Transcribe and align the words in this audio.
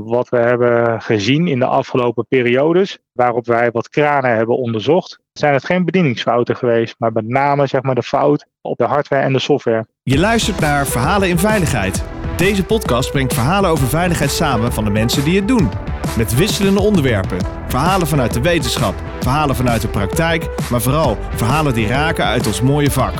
wat 0.00 0.28
we 0.28 0.36
hebben 0.36 1.02
gezien 1.02 1.46
in 1.46 1.58
de 1.58 1.66
afgelopen 1.66 2.26
periodes, 2.28 2.98
waarop 3.12 3.46
wij 3.46 3.70
wat 3.70 3.88
kranen 3.88 4.36
hebben 4.36 4.56
onderzocht, 4.56 5.18
zijn 5.32 5.54
het 5.54 5.64
geen 5.64 5.84
bedieningsfouten 5.84 6.56
geweest, 6.56 6.94
maar 6.98 7.12
met 7.12 7.28
name 7.28 7.66
zeg 7.66 7.82
maar, 7.82 7.94
de 7.94 8.02
fout 8.02 8.46
op 8.60 8.78
de 8.78 8.84
hardware 8.84 9.22
en 9.22 9.32
de 9.32 9.38
software. 9.38 9.86
Je 10.02 10.18
luistert 10.18 10.60
naar 10.60 10.86
Verhalen 10.86 11.28
in 11.28 11.38
Veiligheid. 11.38 12.04
Deze 12.36 12.64
podcast 12.64 13.10
brengt 13.10 13.34
verhalen 13.34 13.70
over 13.70 13.86
veiligheid 13.86 14.30
samen 14.30 14.72
van 14.72 14.84
de 14.84 14.90
mensen 14.90 15.24
die 15.24 15.36
het 15.36 15.48
doen. 15.48 15.70
Met 16.16 16.34
wisselende 16.34 16.80
onderwerpen. 16.80 17.38
Verhalen 17.68 18.06
vanuit 18.06 18.34
de 18.34 18.40
wetenschap, 18.40 18.94
verhalen 19.20 19.56
vanuit 19.56 19.80
de 19.80 19.88
praktijk, 19.88 20.48
maar 20.70 20.80
vooral 20.80 21.16
verhalen 21.34 21.74
die 21.74 21.86
raken 21.86 22.24
uit 22.24 22.46
ons 22.46 22.60
mooie 22.60 22.90
vak. 22.90 23.14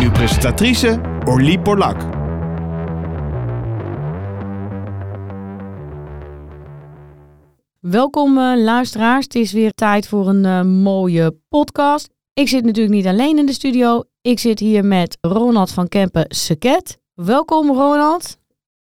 Uw 0.00 0.10
presentatrice 0.10 1.00
Orlie 1.24 1.58
Borlak. 1.58 2.25
Welkom 7.90 8.38
uh, 8.38 8.52
luisteraars, 8.56 9.24
het 9.24 9.34
is 9.34 9.52
weer 9.52 9.72
tijd 9.72 10.08
voor 10.08 10.28
een 10.28 10.44
uh, 10.44 10.62
mooie 10.62 11.36
podcast. 11.48 12.08
Ik 12.32 12.48
zit 12.48 12.64
natuurlijk 12.64 12.94
niet 12.94 13.06
alleen 13.06 13.38
in 13.38 13.46
de 13.46 13.52
studio. 13.52 14.02
Ik 14.20 14.38
zit 14.38 14.58
hier 14.58 14.84
met 14.84 15.18
Ronald 15.20 15.70
van 15.70 15.88
Kempen 15.88 16.24
Seket. 16.28 16.98
Welkom 17.14 17.66
Ronald. 17.66 18.38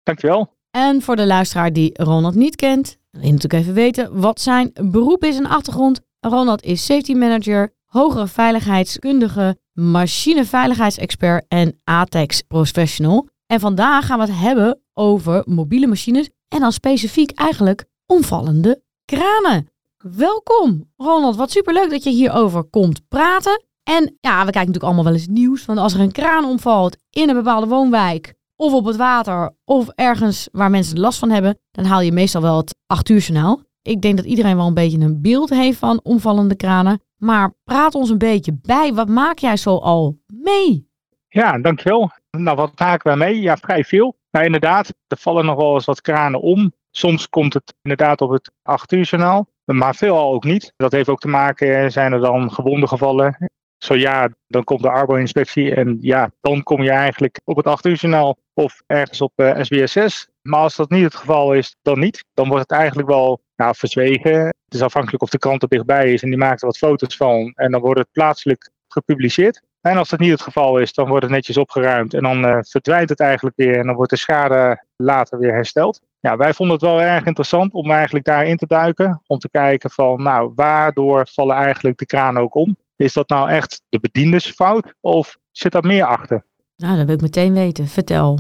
Dankjewel. 0.04 0.58
En 0.72 1.02
voor 1.02 1.16
de 1.16 1.26
luisteraar 1.26 1.74
die 1.74 2.04
Ronald 2.04 2.36
niet 2.36 2.56
kent, 2.56 2.98
wil 3.12 3.22
je 3.26 3.32
natuurlijk 3.32 3.64
even 3.64 3.74
weten 3.74 4.20
wat 4.20 4.42
zijn 4.42 4.72
beroep 4.74 5.24
is 5.24 5.38
en 5.38 5.46
achtergrond. 5.46 6.02
Ronald 6.20 6.64
is 6.64 6.86
safety 6.86 7.14
manager, 7.14 7.74
hogere 7.86 8.28
veiligheidskundige, 8.28 9.58
machineveiligheidsexpert 9.74 11.46
en 11.48 11.80
ATEX 11.84 12.42
professional. 12.42 13.28
En 13.46 13.60
vandaag 13.60 14.06
gaan 14.06 14.20
we 14.20 14.26
het 14.26 14.40
hebben 14.40 14.82
over 14.94 15.44
mobiele 15.46 15.88
machines 15.88 16.30
en 16.48 16.60
dan 16.60 16.72
specifiek 16.72 17.32
eigenlijk 17.32 17.86
omvallende 18.06 18.88
kranen. 19.10 19.70
Welkom 19.98 20.92
Ronald, 20.98 21.36
wat 21.36 21.52
superleuk 21.52 21.90
dat 21.90 22.04
je 22.04 22.10
hierover 22.10 22.64
komt 22.64 23.08
praten. 23.08 23.64
En 23.84 24.18
ja, 24.22 24.38
we 24.38 24.52
kijken 24.52 24.60
natuurlijk 24.60 24.84
allemaal 24.84 25.04
wel 25.04 25.14
eens 25.14 25.28
nieuws. 25.28 25.66
Want 25.66 25.80
als 25.80 25.94
er 25.94 26.00
een 26.00 26.12
kraan 26.12 26.46
omvalt 26.46 26.98
in 27.10 27.30
een 27.30 27.36
bepaalde 27.36 27.68
woonwijk, 27.68 28.34
of 28.56 28.74
op 28.74 28.86
het 28.86 28.96
water, 28.96 29.56
of 29.66 29.90
ergens 29.90 30.50
waar 30.52 30.70
mensen 30.70 31.00
last 31.00 31.20
van 31.20 31.30
hebben, 31.30 31.60
dan 31.72 31.86
haal 31.86 32.02
je 32.02 32.12
meestal 32.12 32.42
wel 32.42 32.58
het 32.58 32.76
8 32.86 33.10
uur 33.10 33.20
journaal. 33.20 33.62
Ik 33.82 34.02
denk 34.02 34.18
dat 34.18 34.26
iedereen 34.26 34.56
wel 34.56 34.68
een 34.68 34.74
beetje 34.74 35.00
een 35.00 35.22
beeld 35.22 35.50
heeft 35.50 35.78
van 35.78 36.00
omvallende 36.04 36.56
kranen. 36.56 37.02
Maar 37.18 37.54
praat 37.64 37.96
ons 37.96 38.10
een 38.10 38.18
beetje 38.18 38.60
bij. 38.62 38.94
Wat 38.94 39.08
maak 39.08 39.38
jij 39.38 39.58
zo 39.58 39.76
al 39.76 40.18
mee? 40.28 40.90
Ja, 41.28 41.60
dankjewel. 41.60 42.12
Nou, 42.38 42.58
wat 42.58 42.80
maken 42.80 43.08
wij 43.08 43.28
mee? 43.28 43.42
Ja, 43.42 43.58
vrij 43.58 43.84
veel. 43.84 44.18
Nou, 44.32 44.46
inderdaad, 44.46 44.94
er 45.08 45.18
vallen 45.18 45.46
nog 45.46 45.56
wel 45.56 45.74
eens 45.74 45.86
wat 45.86 46.02
kranen 46.02 46.42
om. 46.42 46.74
Soms 46.92 47.30
komt 47.30 47.54
het 47.54 47.74
inderdaad 47.82 48.22
op 48.22 48.30
het 48.30 48.52
8 48.62 48.92
uur 48.92 49.04
journaal, 49.04 49.48
maar 49.66 49.96
veelal 49.96 50.34
ook 50.34 50.44
niet. 50.44 50.74
Dat 50.76 50.92
heeft 50.92 51.10
ook 51.10 51.20
te 51.20 51.28
maken, 51.28 51.92
zijn 51.92 52.14
er 52.14 52.20
dan 52.20 52.52
gewonden 52.52 52.90
gevallen? 52.90 53.50
Zo 53.78 53.96
ja, 53.96 54.30
dan 54.48 54.64
komt 54.64 54.82
de 54.82 54.90
Arbo-inspectie 54.90 55.76
en 55.76 55.98
ja, 56.02 56.32
dan 56.42 56.64
kom 56.64 56.84
je 56.84 56.92
eigenlijk 56.92 57.40
op 57.44 57.56
het 57.56 57.68
8 57.68 57.86
uur 57.86 57.96
journaal 57.96 58.38
of 58.54 58.82
ergens 58.88 59.22
op 59.22 59.32
SBSS. 59.62 60.28
Maar 60.42 60.60
als 60.60 60.76
dat 60.76 60.90
niet 60.90 61.04
het 61.04 61.16
geval 61.16 61.54
is, 61.54 61.76
dan 61.82 62.00
niet. 62.00 62.26
Dan 62.34 62.48
wordt 62.48 62.70
het 62.70 62.80
eigenlijk 62.80 63.08
wel 63.08 63.42
nou, 63.56 63.76
verzwegen. 63.76 64.46
Het 64.46 64.74
is 64.74 64.82
afhankelijk 64.82 65.24
of 65.24 65.30
de 65.30 65.38
krant 65.38 65.62
er 65.62 65.68
dichtbij 65.68 66.14
is 66.14 66.24
en 66.24 66.30
die 66.30 66.38
maakt 66.38 66.62
er 66.62 66.68
wat 66.68 66.78
foto's 66.78 67.16
van. 67.16 67.52
En 67.56 67.72
dan 67.72 67.82
wordt 67.82 68.00
het 68.00 68.12
plaatselijk 68.12 68.70
gepubliceerd. 68.88 69.62
En 69.82 69.98
als 69.98 70.10
dat 70.10 70.20
niet 70.20 70.32
het 70.32 70.42
geval 70.42 70.78
is, 70.78 70.94
dan 70.94 71.08
wordt 71.08 71.24
het 71.24 71.34
netjes 71.34 71.58
opgeruimd 71.58 72.14
en 72.14 72.24
dan 72.24 72.46
uh, 72.46 72.58
verdwijnt 72.62 73.10
het 73.10 73.20
eigenlijk 73.20 73.56
weer 73.56 73.78
en 73.78 73.86
dan 73.86 73.96
wordt 73.96 74.12
de 74.12 74.18
schade 74.18 74.84
later 74.96 75.40
weer 75.40 75.54
hersteld. 75.54 76.02
Ja, 76.20 76.38
wij 76.38 76.54
vonden 76.54 76.76
het 76.76 76.86
wel 76.86 77.02
erg 77.02 77.26
interessant 77.26 77.74
om 77.74 77.92
eigenlijk 77.92 78.26
daarin 78.26 78.58
te 78.58 78.68
duiken. 78.68 79.22
Om 79.28 79.38
te 79.38 79.50
kijken 79.50 79.90
van, 79.92 80.24
nou, 80.24 80.52
waardoor 80.56 81.28
vallen 81.32 81.56
eigenlijk 81.56 81.98
de 81.98 82.06
kranen 82.06 82.42
ook 82.42 82.56
om? 82.56 82.78
Is 82.96 83.14
dat 83.14 83.30
nou 83.30 83.50
echt 83.50 83.82
de 83.90 84.00
bediendersfout 84.00 84.94
of 85.02 85.38
zit 85.52 85.72
daar 85.72 85.86
meer 85.86 86.06
achter? 86.06 86.44
Nou, 86.76 86.98
dat 86.98 87.06
wil 87.06 87.16
ik 87.16 87.22
meteen 87.22 87.54
weten. 87.54 87.88
Vertel. 87.88 88.40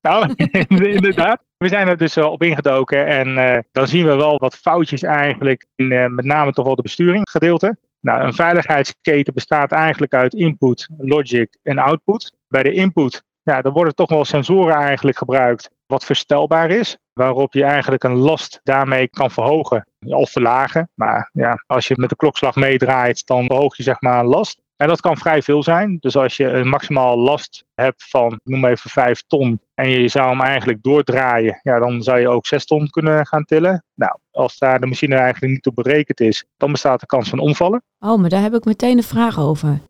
Nou, 0.00 0.32
inderdaad. 0.68 1.42
We 1.56 1.68
zijn 1.68 1.88
er 1.88 1.96
dus 1.96 2.16
op 2.16 2.42
ingedoken 2.42 3.06
en 3.06 3.28
uh, 3.28 3.58
dan 3.72 3.86
zien 3.86 4.06
we 4.06 4.14
wel 4.14 4.38
wat 4.38 4.56
foutjes 4.56 5.02
eigenlijk 5.02 5.66
in 5.74 5.90
uh, 5.90 6.06
met 6.06 6.24
name 6.24 6.52
toch 6.52 6.64
wel 6.64 6.74
de 6.74 6.82
besturinggedeelte. 6.82 7.76
Nou, 8.04 8.22
een 8.22 8.34
veiligheidsketen 8.34 9.34
bestaat 9.34 9.72
eigenlijk 9.72 10.14
uit 10.14 10.34
input, 10.34 10.88
logic 10.98 11.58
en 11.62 11.78
output. 11.78 12.32
Bij 12.48 12.62
de 12.62 12.72
input, 12.72 13.22
ja, 13.42 13.62
dan 13.62 13.72
worden 13.72 13.94
toch 13.94 14.08
wel 14.08 14.24
sensoren 14.24 14.74
eigenlijk 14.74 15.18
gebruikt 15.18 15.70
wat 15.86 16.04
verstelbaar 16.04 16.70
is, 16.70 16.96
waarop 17.12 17.52
je 17.52 17.64
eigenlijk 17.64 18.04
een 18.04 18.16
last 18.16 18.60
daarmee 18.62 19.08
kan 19.08 19.30
verhogen 19.30 19.88
of 20.06 20.30
verlagen. 20.30 20.90
Maar 20.94 21.30
ja, 21.32 21.64
als 21.66 21.88
je 21.88 21.94
met 21.96 22.08
de 22.08 22.16
klokslag 22.16 22.54
meedraait, 22.54 23.26
dan 23.26 23.44
verhoog 23.44 23.76
je 23.76 23.82
zeg 23.82 24.00
maar 24.00 24.18
een 24.18 24.26
last. 24.26 24.60
En 24.76 24.88
dat 24.88 25.00
kan 25.00 25.16
vrij 25.16 25.42
veel 25.42 25.62
zijn. 25.62 25.96
Dus 26.00 26.16
als 26.16 26.36
je 26.36 26.48
een 26.48 26.68
maximaal 26.68 27.18
last 27.18 27.64
hebt 27.74 28.04
van, 28.08 28.40
noem 28.44 28.64
even 28.64 28.90
5 28.90 29.22
ton, 29.26 29.60
en 29.74 29.88
je 29.88 30.08
zou 30.08 30.28
hem 30.28 30.40
eigenlijk 30.40 30.82
doordraaien, 30.82 31.60
ja, 31.62 31.78
dan 31.78 32.02
zou 32.02 32.20
je 32.20 32.28
ook 32.28 32.46
6 32.46 32.64
ton 32.64 32.90
kunnen 32.90 33.26
gaan 33.26 33.44
tillen. 33.44 33.84
Nou, 33.94 34.18
als 34.30 34.58
daar 34.58 34.80
de 34.80 34.86
machine 34.86 35.16
eigenlijk 35.16 35.52
niet 35.52 35.66
op 35.66 35.74
berekend 35.74 36.20
is, 36.20 36.44
dan 36.56 36.72
bestaat 36.72 37.00
de 37.00 37.06
kans 37.06 37.28
van 37.28 37.38
omvallen. 37.38 37.82
Oh, 37.98 38.20
maar 38.20 38.30
daar 38.30 38.42
heb 38.42 38.54
ik 38.54 38.64
meteen 38.64 38.96
een 38.96 39.02
vraag 39.02 39.38
over. 39.38 39.80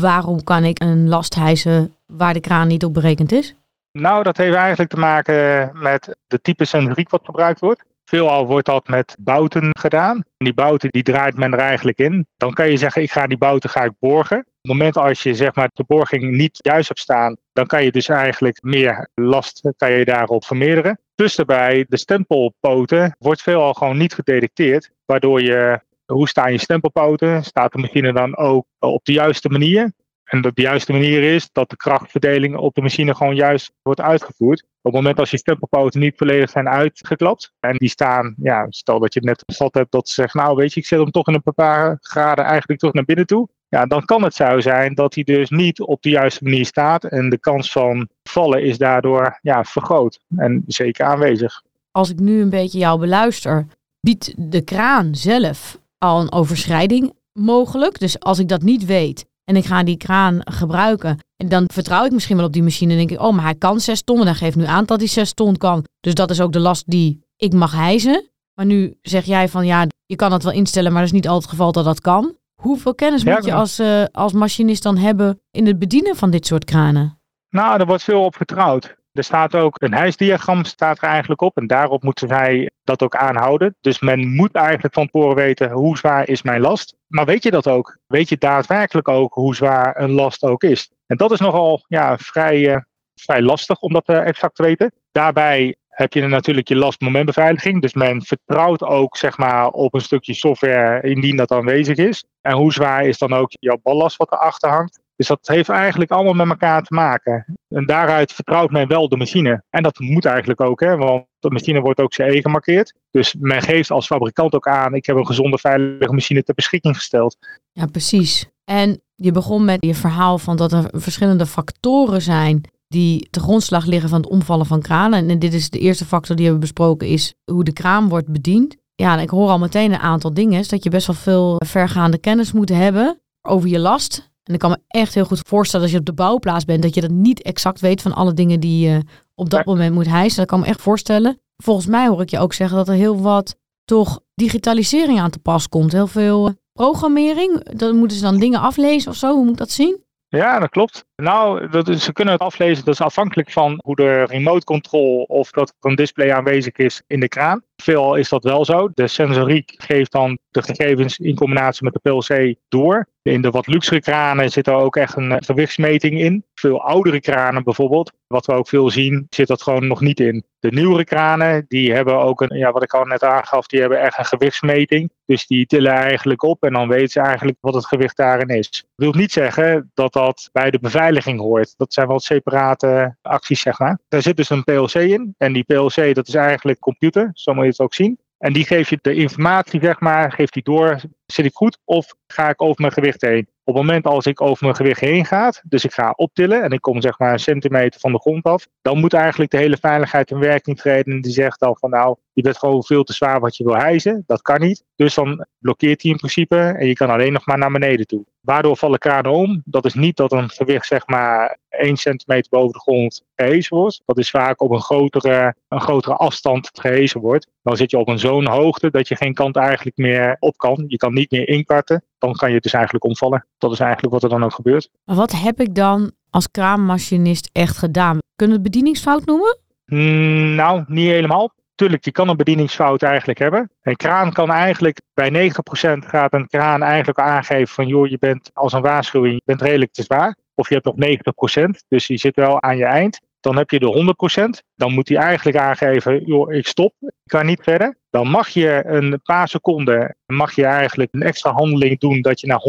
Waarom 0.00 0.44
kan 0.44 0.64
ik 0.64 0.82
een 0.82 1.08
last 1.08 1.34
hijsen 1.34 1.94
waar 2.06 2.34
de 2.34 2.40
kraan 2.40 2.68
niet 2.68 2.84
op 2.84 2.94
berekend 2.94 3.32
is? 3.32 3.54
Nou, 3.92 4.22
dat 4.22 4.36
heeft 4.36 4.56
eigenlijk 4.56 4.90
te 4.90 4.98
maken 4.98 5.70
met 5.82 6.16
de 6.26 6.40
type 6.40 6.64
centriek 6.64 7.10
wat 7.10 7.24
gebruikt 7.24 7.60
wordt. 7.60 7.84
Veelal 8.08 8.46
wordt 8.46 8.66
dat 8.66 8.88
met 8.88 9.16
bouten 9.18 9.70
gedaan. 9.78 10.24
Die 10.36 10.54
bouten 10.54 10.90
die 10.90 11.02
draait 11.02 11.36
men 11.36 11.52
er 11.52 11.58
eigenlijk 11.58 11.98
in. 11.98 12.26
Dan 12.36 12.52
kan 12.52 12.70
je 12.70 12.76
zeggen, 12.76 13.02
ik 13.02 13.10
ga 13.10 13.26
die 13.26 13.38
bouten 13.38 13.70
ga 13.70 13.84
ik 13.84 13.92
borgen. 13.98 14.38
Op 14.38 14.44
het 14.60 14.72
moment 14.72 14.96
als 14.96 15.22
je 15.22 15.34
zeg 15.34 15.54
maar, 15.54 15.70
de 15.72 15.84
borging 15.86 16.36
niet 16.36 16.58
juist 16.62 16.88
hebt 16.88 17.00
staan, 17.00 17.36
dan 17.52 17.66
kan 17.66 17.84
je 17.84 17.92
dus 17.92 18.08
eigenlijk 18.08 18.62
meer 18.62 19.08
last 19.14 19.72
kan 19.76 19.92
je 19.92 20.04
daarop 20.04 20.44
vermeerderen. 20.44 21.00
Plus 21.14 21.34
daarbij, 21.34 21.86
de 21.88 21.96
stempelpoten 21.96 23.16
wordt 23.18 23.42
veelal 23.42 23.74
gewoon 23.74 23.96
niet 23.96 24.14
gedetecteerd. 24.14 24.90
Waardoor 25.04 25.42
je, 25.42 25.80
hoe 26.04 26.28
staan 26.28 26.52
je 26.52 26.58
stempelpoten? 26.58 27.44
Staat 27.44 27.72
de 27.72 27.78
machine 27.78 28.12
dan 28.12 28.36
ook 28.36 28.66
op 28.78 29.04
de 29.04 29.12
juiste 29.12 29.48
manier? 29.48 29.92
En 30.26 30.40
dat 30.40 30.56
de 30.56 30.62
juiste 30.62 30.92
manier 30.92 31.34
is 31.34 31.48
dat 31.52 31.70
de 31.70 31.76
krachtverdeling 31.76 32.56
op 32.56 32.74
de 32.74 32.82
machine 32.82 33.14
gewoon 33.14 33.34
juist 33.34 33.72
wordt 33.82 34.00
uitgevoerd. 34.00 34.62
Op 34.62 34.92
het 34.92 34.92
moment 34.92 35.18
als 35.18 35.30
je 35.30 35.36
stempelpoten 35.36 36.00
niet 36.00 36.16
volledig 36.16 36.50
zijn 36.50 36.68
uitgeklapt 36.68 37.52
en 37.60 37.76
die 37.76 37.88
staan, 37.88 38.34
ja, 38.38 38.66
stel 38.68 38.98
dat 38.98 39.14
je 39.14 39.20
het 39.20 39.28
net 39.28 39.42
gevat 39.46 39.74
hebt 39.74 39.92
dat 39.92 40.08
ze 40.08 40.14
zeggen, 40.14 40.40
nou 40.40 40.56
weet 40.56 40.72
je, 40.72 40.80
ik 40.80 40.86
zet 40.86 40.98
hem 40.98 41.10
toch 41.10 41.28
in 41.28 41.34
een 41.34 41.54
paar 41.54 41.98
graden 42.00 42.44
eigenlijk 42.44 42.80
toch 42.80 42.92
naar 42.92 43.04
binnen 43.04 43.26
toe. 43.26 43.48
Ja, 43.68 43.86
dan 43.86 44.04
kan 44.04 44.22
het 44.22 44.34
zo 44.34 44.60
zijn 44.60 44.94
dat 44.94 45.14
hij 45.14 45.24
dus 45.24 45.50
niet 45.50 45.80
op 45.80 46.02
de 46.02 46.10
juiste 46.10 46.44
manier 46.44 46.66
staat 46.66 47.04
en 47.04 47.30
de 47.30 47.38
kans 47.38 47.72
van 47.72 48.08
vallen 48.22 48.62
is 48.62 48.78
daardoor 48.78 49.38
ja, 49.42 49.64
vergroot 49.64 50.20
en 50.36 50.62
zeker 50.66 51.06
aanwezig. 51.06 51.62
Als 51.90 52.10
ik 52.10 52.18
nu 52.18 52.40
een 52.40 52.50
beetje 52.50 52.78
jou 52.78 53.00
beluister, 53.00 53.66
biedt 54.00 54.34
de 54.36 54.64
kraan 54.64 55.14
zelf 55.14 55.78
al 55.98 56.20
een 56.20 56.32
overschrijding 56.32 57.12
mogelijk. 57.32 57.98
Dus 57.98 58.20
als 58.20 58.38
ik 58.38 58.48
dat 58.48 58.62
niet 58.62 58.84
weet, 58.84 59.26
en 59.46 59.56
ik 59.56 59.64
ga 59.64 59.82
die 59.82 59.96
kraan 59.96 60.40
gebruiken. 60.44 61.18
En 61.36 61.48
dan 61.48 61.64
vertrouw 61.72 62.04
ik 62.04 62.12
misschien 62.12 62.36
wel 62.36 62.46
op 62.46 62.52
die 62.52 62.62
machine 62.62 62.92
en 62.92 62.98
denk 62.98 63.10
ik, 63.10 63.20
oh, 63.20 63.34
maar 63.34 63.44
hij 63.44 63.54
kan 63.54 63.80
6 63.80 64.02
ton. 64.02 64.20
En 64.20 64.26
hij 64.26 64.34
geeft 64.34 64.56
nu 64.56 64.64
aan 64.64 64.84
dat 64.84 64.98
hij 64.98 65.08
6 65.08 65.32
ton 65.32 65.56
kan. 65.56 65.84
Dus 66.00 66.14
dat 66.14 66.30
is 66.30 66.40
ook 66.40 66.52
de 66.52 66.58
last 66.58 66.90
die 66.90 67.24
ik 67.36 67.52
mag 67.52 67.72
hijzen. 67.72 68.30
Maar 68.54 68.66
nu 68.66 68.98
zeg 69.02 69.24
jij 69.24 69.48
van 69.48 69.66
ja, 69.66 69.86
je 70.06 70.16
kan 70.16 70.30
dat 70.30 70.42
wel 70.42 70.52
instellen, 70.52 70.92
maar 70.92 71.00
dat 71.00 71.10
is 71.10 71.16
niet 71.16 71.28
altijd 71.28 71.42
het 71.42 71.52
geval 71.52 71.72
dat 71.72 71.84
dat 71.84 72.00
kan. 72.00 72.36
Hoeveel 72.62 72.94
kennis 72.94 73.24
moet 73.24 73.44
je 73.44 73.52
als, 73.52 73.80
uh, 73.80 74.04
als 74.12 74.32
machinist 74.32 74.82
dan 74.82 74.96
hebben 74.96 75.40
in 75.50 75.66
het 75.66 75.78
bedienen 75.78 76.16
van 76.16 76.30
dit 76.30 76.46
soort 76.46 76.64
kranen? 76.64 77.20
Nou, 77.50 77.80
er 77.80 77.86
wordt 77.86 78.02
veel 78.02 78.24
op 78.24 78.36
vertrouwd. 78.36 78.96
Er 79.16 79.24
staat 79.24 79.54
ook 79.54 79.82
een 79.82 79.94
hijsdiagram 79.94 80.64
staat 80.64 81.02
er 81.02 81.08
eigenlijk 81.08 81.40
op 81.40 81.56
en 81.56 81.66
daarop 81.66 82.02
moeten 82.02 82.28
wij 82.28 82.70
dat 82.84 83.02
ook 83.02 83.16
aanhouden. 83.16 83.76
Dus 83.80 84.00
men 84.00 84.34
moet 84.34 84.54
eigenlijk 84.54 84.94
van 84.94 85.08
tevoren 85.08 85.36
weten 85.36 85.70
hoe 85.70 85.96
zwaar 85.96 86.28
is 86.28 86.42
mijn 86.42 86.60
last. 86.60 86.96
Maar 87.06 87.24
weet 87.24 87.42
je 87.42 87.50
dat 87.50 87.68
ook? 87.68 87.98
Weet 88.06 88.28
je 88.28 88.36
daadwerkelijk 88.36 89.08
ook 89.08 89.34
hoe 89.34 89.54
zwaar 89.54 90.00
een 90.00 90.10
last 90.10 90.42
ook 90.42 90.62
is? 90.62 90.90
En 91.06 91.16
dat 91.16 91.32
is 91.32 91.40
nogal 91.40 91.84
ja, 91.88 92.18
vrij, 92.18 92.58
uh, 92.58 92.76
vrij 93.14 93.42
lastig 93.42 93.80
om 93.80 93.92
dat 93.92 94.08
uh, 94.08 94.26
exact 94.26 94.54
te 94.54 94.62
weten. 94.62 94.92
Daarbij 95.12 95.76
heb 95.88 96.12
je 96.12 96.26
natuurlijk 96.26 96.68
je 96.68 96.76
lastmomentbeveiliging. 96.76 97.82
Dus 97.82 97.94
men 97.94 98.22
vertrouwt 98.22 98.82
ook 98.82 99.16
zeg 99.16 99.38
maar, 99.38 99.68
op 99.68 99.94
een 99.94 100.00
stukje 100.00 100.34
software 100.34 101.08
indien 101.08 101.36
dat 101.36 101.50
aanwezig 101.50 101.96
is. 101.96 102.24
En 102.40 102.52
hoe 102.52 102.72
zwaar 102.72 103.06
is 103.06 103.18
dan 103.18 103.32
ook 103.32 103.50
jouw 103.50 103.78
ballast 103.82 104.16
wat 104.16 104.32
erachter 104.32 104.70
hangt. 104.70 105.00
Dus 105.16 105.26
dat 105.26 105.38
heeft 105.42 105.68
eigenlijk 105.68 106.10
allemaal 106.10 106.34
met 106.34 106.48
elkaar 106.48 106.82
te 106.82 106.94
maken. 106.94 107.58
En 107.68 107.86
daaruit 107.86 108.32
vertrouwt 108.32 108.70
men 108.70 108.88
wel 108.88 109.08
de 109.08 109.16
machine. 109.16 109.62
En 109.70 109.82
dat 109.82 109.98
moet 109.98 110.24
eigenlijk 110.24 110.60
ook, 110.60 110.80
hè, 110.80 110.96
want 110.96 111.26
de 111.38 111.50
machine 111.50 111.80
wordt 111.80 112.00
ook 112.00 112.12
CE 112.12 112.40
gemarkeerd. 112.40 112.94
Dus 113.10 113.34
men 113.38 113.62
geeft 113.62 113.90
als 113.90 114.06
fabrikant 114.06 114.54
ook 114.54 114.68
aan, 114.68 114.94
ik 114.94 115.06
heb 115.06 115.16
een 115.16 115.26
gezonde, 115.26 115.58
veilige 115.58 116.12
machine 116.12 116.42
ter 116.42 116.54
beschikking 116.54 116.96
gesteld. 116.96 117.36
Ja, 117.72 117.86
precies. 117.86 118.46
En 118.64 119.00
je 119.14 119.32
begon 119.32 119.64
met 119.64 119.84
je 119.84 119.94
verhaal 119.94 120.38
van 120.38 120.56
dat 120.56 120.72
er 120.72 120.88
verschillende 120.92 121.46
factoren 121.46 122.22
zijn 122.22 122.60
die 122.88 123.28
te 123.30 123.40
grondslag 123.40 123.86
liggen 123.86 124.08
van 124.08 124.20
het 124.20 124.30
omvallen 124.30 124.66
van 124.66 124.82
kranen. 124.82 125.28
En 125.28 125.38
dit 125.38 125.54
is 125.54 125.70
de 125.70 125.78
eerste 125.78 126.04
factor 126.04 126.36
die 126.36 126.52
we 126.52 126.58
besproken, 126.58 127.08
is 127.08 127.34
hoe 127.44 127.64
de 127.64 127.72
kraan 127.72 128.08
wordt 128.08 128.32
bediend. 128.32 128.76
Ja, 128.94 129.16
en 129.16 129.22
ik 129.22 129.30
hoor 129.30 129.48
al 129.48 129.58
meteen 129.58 129.92
een 129.92 129.98
aantal 129.98 130.34
dingen. 130.34 130.58
Is 130.58 130.68
dat 130.68 130.84
je 130.84 130.90
best 130.90 131.06
wel 131.06 131.16
veel 131.16 131.56
vergaande 131.64 132.18
kennis 132.18 132.52
moet 132.52 132.68
hebben 132.68 133.20
over 133.42 133.68
je 133.68 133.78
last. 133.78 134.34
En 134.46 134.54
ik 134.54 134.58
kan 134.58 134.70
me 134.70 134.78
echt 134.88 135.14
heel 135.14 135.24
goed 135.24 135.40
voorstellen 135.46 135.84
als 135.84 135.94
je 135.94 136.00
op 136.00 136.06
de 136.06 136.12
bouwplaats 136.12 136.64
bent, 136.64 136.82
dat 136.82 136.94
je 136.94 137.00
dat 137.00 137.10
niet 137.10 137.42
exact 137.42 137.80
weet 137.80 138.02
van 138.02 138.12
alle 138.12 138.32
dingen 138.32 138.60
die 138.60 138.88
je 138.88 139.02
op 139.34 139.50
dat 139.50 139.64
moment 139.64 139.94
moet 139.94 140.06
hijsen. 140.06 140.36
Dat 140.36 140.46
kan 140.46 140.60
me 140.60 140.66
echt 140.66 140.80
voorstellen. 140.80 141.40
Volgens 141.56 141.86
mij 141.86 142.06
hoor 142.06 142.20
ik 142.20 142.30
je 142.30 142.38
ook 142.38 142.52
zeggen 142.52 142.76
dat 142.76 142.88
er 142.88 142.94
heel 142.94 143.20
wat 143.20 143.56
toch 143.84 144.20
digitalisering 144.34 145.20
aan 145.20 145.30
te 145.30 145.38
pas 145.38 145.68
komt. 145.68 145.92
Heel 145.92 146.06
veel 146.06 146.54
programmering. 146.72 147.70
Dan 147.70 147.96
moeten 147.96 148.16
ze 148.16 148.22
dan 148.22 148.38
dingen 148.38 148.60
aflezen 148.60 149.10
of 149.10 149.16
zo. 149.16 149.34
Hoe 149.34 149.42
moet 149.42 149.52
ik 149.52 149.58
dat 149.58 149.70
zien? 149.70 150.04
Ja, 150.28 150.58
dat 150.58 150.70
klopt. 150.70 151.04
Nou, 151.16 151.68
dat 151.68 152.00
ze 152.00 152.12
kunnen 152.12 152.34
het 152.34 152.42
aflezen. 152.42 152.84
Dat 152.84 152.94
is 152.94 153.00
afhankelijk 153.00 153.50
van 153.50 153.80
hoe 153.84 153.96
de 153.96 154.24
remote 154.24 154.64
control 154.64 155.22
of 155.22 155.50
dat 155.50 155.68
er 155.68 155.90
een 155.90 155.96
display 155.96 156.32
aanwezig 156.32 156.76
is 156.76 157.02
in 157.06 157.20
de 157.20 157.28
kraan. 157.28 157.62
Veel 157.82 158.14
is 158.14 158.28
dat 158.28 158.44
wel 158.44 158.64
zo. 158.64 158.90
De 158.94 159.06
sensoriek 159.06 159.74
geeft 159.76 160.12
dan 160.12 160.38
de 160.50 160.62
gegevens 160.62 161.18
in 161.18 161.34
combinatie 161.34 161.84
met 161.84 161.92
de 161.92 162.10
PLC 162.10 162.54
door. 162.68 163.08
In 163.22 163.42
de 163.42 163.50
wat 163.50 163.66
luxere 163.66 164.00
kranen 164.00 164.50
zit 164.50 164.66
er 164.66 164.74
ook 164.74 164.96
echt 164.96 165.16
een 165.16 165.44
gewichtsmeting 165.44 166.20
in. 166.20 166.44
Veel 166.54 166.82
oudere 166.82 167.20
kranen 167.20 167.64
bijvoorbeeld, 167.64 168.12
wat 168.26 168.46
we 168.46 168.52
ook 168.52 168.68
veel 168.68 168.90
zien, 168.90 169.26
zit 169.30 169.48
dat 169.48 169.62
gewoon 169.62 169.86
nog 169.86 170.00
niet 170.00 170.20
in. 170.20 170.44
De 170.58 170.70
nieuwere 170.70 171.04
kranen, 171.04 171.64
die 171.68 171.92
hebben 171.92 172.18
ook 172.18 172.40
een, 172.40 172.58
ja, 172.58 172.72
wat 172.72 172.82
ik 172.82 172.94
al 172.94 173.04
net 173.04 173.22
aangaf, 173.22 173.66
die 173.66 173.80
hebben 173.80 174.00
echt 174.00 174.18
een 174.18 174.24
gewichtsmeting. 174.24 175.10
Dus 175.26 175.46
die 175.46 175.66
tillen 175.66 175.92
eigenlijk 175.92 176.42
op 176.42 176.62
en 176.62 176.72
dan 176.72 176.88
weten 176.88 177.08
ze 177.08 177.20
eigenlijk 177.20 177.58
wat 177.60 177.74
het 177.74 177.86
gewicht 177.86 178.16
daarin 178.16 178.48
is. 178.48 178.70
Dat 178.70 178.84
wil 178.94 179.12
niet 179.12 179.32
zeggen 179.32 179.90
dat 179.94 180.12
dat 180.12 180.48
bij 180.52 180.70
de 180.70 180.78
beveiliging 180.78 181.40
hoort. 181.40 181.74
Dat 181.76 181.92
zijn 181.92 182.08
wel 182.08 182.20
separate 182.20 183.16
acties, 183.22 183.60
zeg 183.60 183.78
maar. 183.78 183.98
Daar 184.08 184.22
zit 184.22 184.36
dus 184.36 184.50
een 184.50 184.64
PLC 184.64 184.94
in. 184.94 185.34
En 185.38 185.52
die 185.52 185.64
PLC, 185.64 186.14
dat 186.14 186.28
is 186.28 186.34
eigenlijk 186.34 186.78
computer, 186.78 187.30
zo 187.32 187.54
het 187.70 187.80
ook 187.80 187.94
zien. 187.94 188.18
En 188.38 188.52
die 188.52 188.64
geeft 188.64 188.88
je 188.88 188.98
de 189.02 189.14
informatie, 189.14 189.80
zeg 189.82 190.00
maar, 190.00 190.32
geeft 190.32 190.52
die 190.52 190.62
door. 190.62 191.00
Zit 191.26 191.44
ik 191.44 191.54
goed 191.54 191.78
of 191.84 192.14
ga 192.26 192.48
ik 192.48 192.62
over 192.62 192.80
mijn 192.80 192.92
gewicht 192.92 193.20
heen? 193.20 193.48
Op 193.64 193.74
het 193.74 193.84
moment 193.84 194.06
als 194.06 194.26
ik 194.26 194.40
over 194.40 194.64
mijn 194.64 194.76
gewicht 194.76 195.00
heen 195.00 195.24
ga, 195.24 195.52
dus 195.64 195.84
ik 195.84 195.92
ga 195.92 196.12
optillen 196.16 196.62
en 196.62 196.70
ik 196.70 196.80
kom 196.80 197.00
zeg 197.00 197.18
maar 197.18 197.32
een 197.32 197.38
centimeter 197.38 198.00
van 198.00 198.12
de 198.12 198.18
grond 198.18 198.44
af, 198.44 198.66
dan 198.82 198.98
moet 198.98 199.12
eigenlijk 199.12 199.50
de 199.50 199.56
hele 199.56 199.76
veiligheid 199.76 200.30
in 200.30 200.38
werking 200.38 200.78
treden. 200.78 201.12
En 201.14 201.20
die 201.20 201.32
zegt 201.32 201.60
dan 201.60 201.76
van 201.78 201.90
nou, 201.90 202.16
je 202.32 202.42
bent 202.42 202.58
gewoon 202.58 202.84
veel 202.84 203.04
te 203.04 203.12
zwaar 203.12 203.40
wat 203.40 203.56
je 203.56 203.64
wil 203.64 203.76
hijsen. 203.76 204.24
Dat 204.26 204.42
kan 204.42 204.60
niet. 204.60 204.84
Dus 204.96 205.14
dan 205.14 205.46
blokkeert 205.58 206.02
hij 206.02 206.10
in 206.10 206.16
principe 206.16 206.56
en 206.56 206.86
je 206.86 206.94
kan 206.94 207.10
alleen 207.10 207.32
nog 207.32 207.46
maar 207.46 207.58
naar 207.58 207.72
beneden 207.72 208.06
toe. 208.06 208.24
Waardoor 208.40 208.76
vallen 208.76 208.98
kranen 208.98 209.32
om? 209.32 209.62
Dat 209.64 209.84
is 209.84 209.94
niet 209.94 210.16
dat 210.16 210.32
een 210.32 210.50
gewicht 210.50 210.86
zeg 210.86 211.06
maar 211.06 211.58
1 211.78 211.96
centimeter 211.96 212.50
boven 212.50 212.72
de 212.72 212.78
grond 212.78 213.22
gehezen 213.36 213.76
wordt. 213.76 214.02
Dat 214.04 214.18
is 214.18 214.30
vaak 214.30 214.60
op 214.60 214.70
een 214.70 214.80
grotere, 214.80 215.54
een 215.68 215.80
grotere 215.80 216.14
afstand 216.14 216.70
gehezen 216.72 217.20
wordt. 217.20 217.48
Dan 217.62 217.76
zit 217.76 217.90
je 217.90 217.98
op 217.98 218.08
een 218.08 218.18
zo'n 218.18 218.46
hoogte 218.46 218.90
dat 218.90 219.08
je 219.08 219.16
geen 219.16 219.34
kant 219.34 219.56
eigenlijk 219.56 219.96
meer 219.96 220.36
op 220.38 220.56
kan. 220.56 220.84
Je 220.86 220.96
kan 220.96 221.14
niet 221.14 221.30
meer 221.30 221.48
inkarten. 221.48 222.04
Dan 222.18 222.32
kan 222.32 222.52
je 222.52 222.60
dus 222.60 222.72
eigenlijk 222.72 223.04
omvallen. 223.04 223.46
Dat 223.58 223.72
is 223.72 223.80
eigenlijk 223.80 224.12
wat 224.12 224.22
er 224.22 224.28
dan 224.28 224.44
ook 224.44 224.54
gebeurt. 224.54 224.90
Maar 225.04 225.16
wat 225.16 225.32
heb 225.32 225.60
ik 225.60 225.74
dan 225.74 226.12
als 226.30 226.50
kraanmachinist 226.50 227.50
echt 227.52 227.78
gedaan? 227.78 228.18
Kunnen 228.36 228.56
we 228.56 228.62
het 228.62 228.72
bedieningsfout 228.72 229.24
noemen? 229.24 229.58
Mm, 229.86 230.54
nou, 230.54 230.84
niet 230.86 231.08
helemaal. 231.08 231.52
Tuurlijk, 231.74 232.04
je 232.04 232.12
kan 232.12 232.28
een 232.28 232.36
bedieningsfout 232.36 233.02
eigenlijk 233.02 233.38
hebben. 233.38 233.70
Een 233.82 233.96
kraan 233.96 234.32
kan 234.32 234.50
eigenlijk, 234.50 235.00
bij 235.14 235.50
90% 235.52 235.98
gaat 235.98 236.32
een 236.32 236.46
kraan 236.46 236.82
eigenlijk 236.82 237.18
aangeven 237.18 237.74
van 237.74 237.86
joh, 237.86 238.06
je 238.06 238.18
bent 238.18 238.50
als 238.54 238.72
een 238.72 238.82
waarschuwing, 238.82 239.34
je 239.34 239.42
bent 239.44 239.62
redelijk 239.62 239.92
te 239.92 240.02
zwaar. 240.02 240.36
Of 240.58 240.68
je 240.68 240.74
hebt 240.74 240.86
nog 240.86 241.58
90%, 241.66 241.84
dus 241.88 242.06
je 242.06 242.16
zit 242.16 242.36
wel 242.36 242.62
aan 242.62 242.76
je 242.76 242.84
eind. 242.84 243.20
Dan 243.40 243.56
heb 243.56 243.70
je 243.70 243.78
de 243.78 244.14
100%. 244.60 244.66
Dan 244.74 244.92
moet 244.92 245.08
hij 245.08 245.18
eigenlijk 245.18 245.56
aangeven, 245.56 246.24
joh, 246.24 246.52
ik 246.52 246.66
stop, 246.66 246.94
ik 247.00 247.12
kan 247.24 247.46
niet 247.46 247.62
verder. 247.62 247.98
Dan 248.10 248.28
mag 248.28 248.48
je 248.48 248.82
een 248.86 249.20
paar 249.22 249.48
seconden, 249.48 250.16
mag 250.26 250.54
je 250.54 250.64
eigenlijk 250.64 251.14
een 251.14 251.22
extra 251.22 251.52
handeling 251.52 251.98
doen 251.98 252.20
dat 252.20 252.40
je 252.40 252.46
naar 252.46 252.60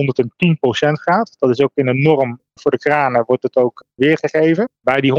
110% 0.89 0.91
gaat. 0.91 1.35
Dat 1.37 1.49
is 1.49 1.61
ook 1.61 1.71
in 1.73 1.87
een 1.87 2.01
norm 2.01 2.41
voor 2.53 2.71
de 2.71 2.77
kranen, 2.77 3.23
wordt 3.25 3.43
het 3.43 3.55
ook 3.55 3.83
weergegeven. 3.93 4.69
Bij 4.81 5.01
die 5.01 5.13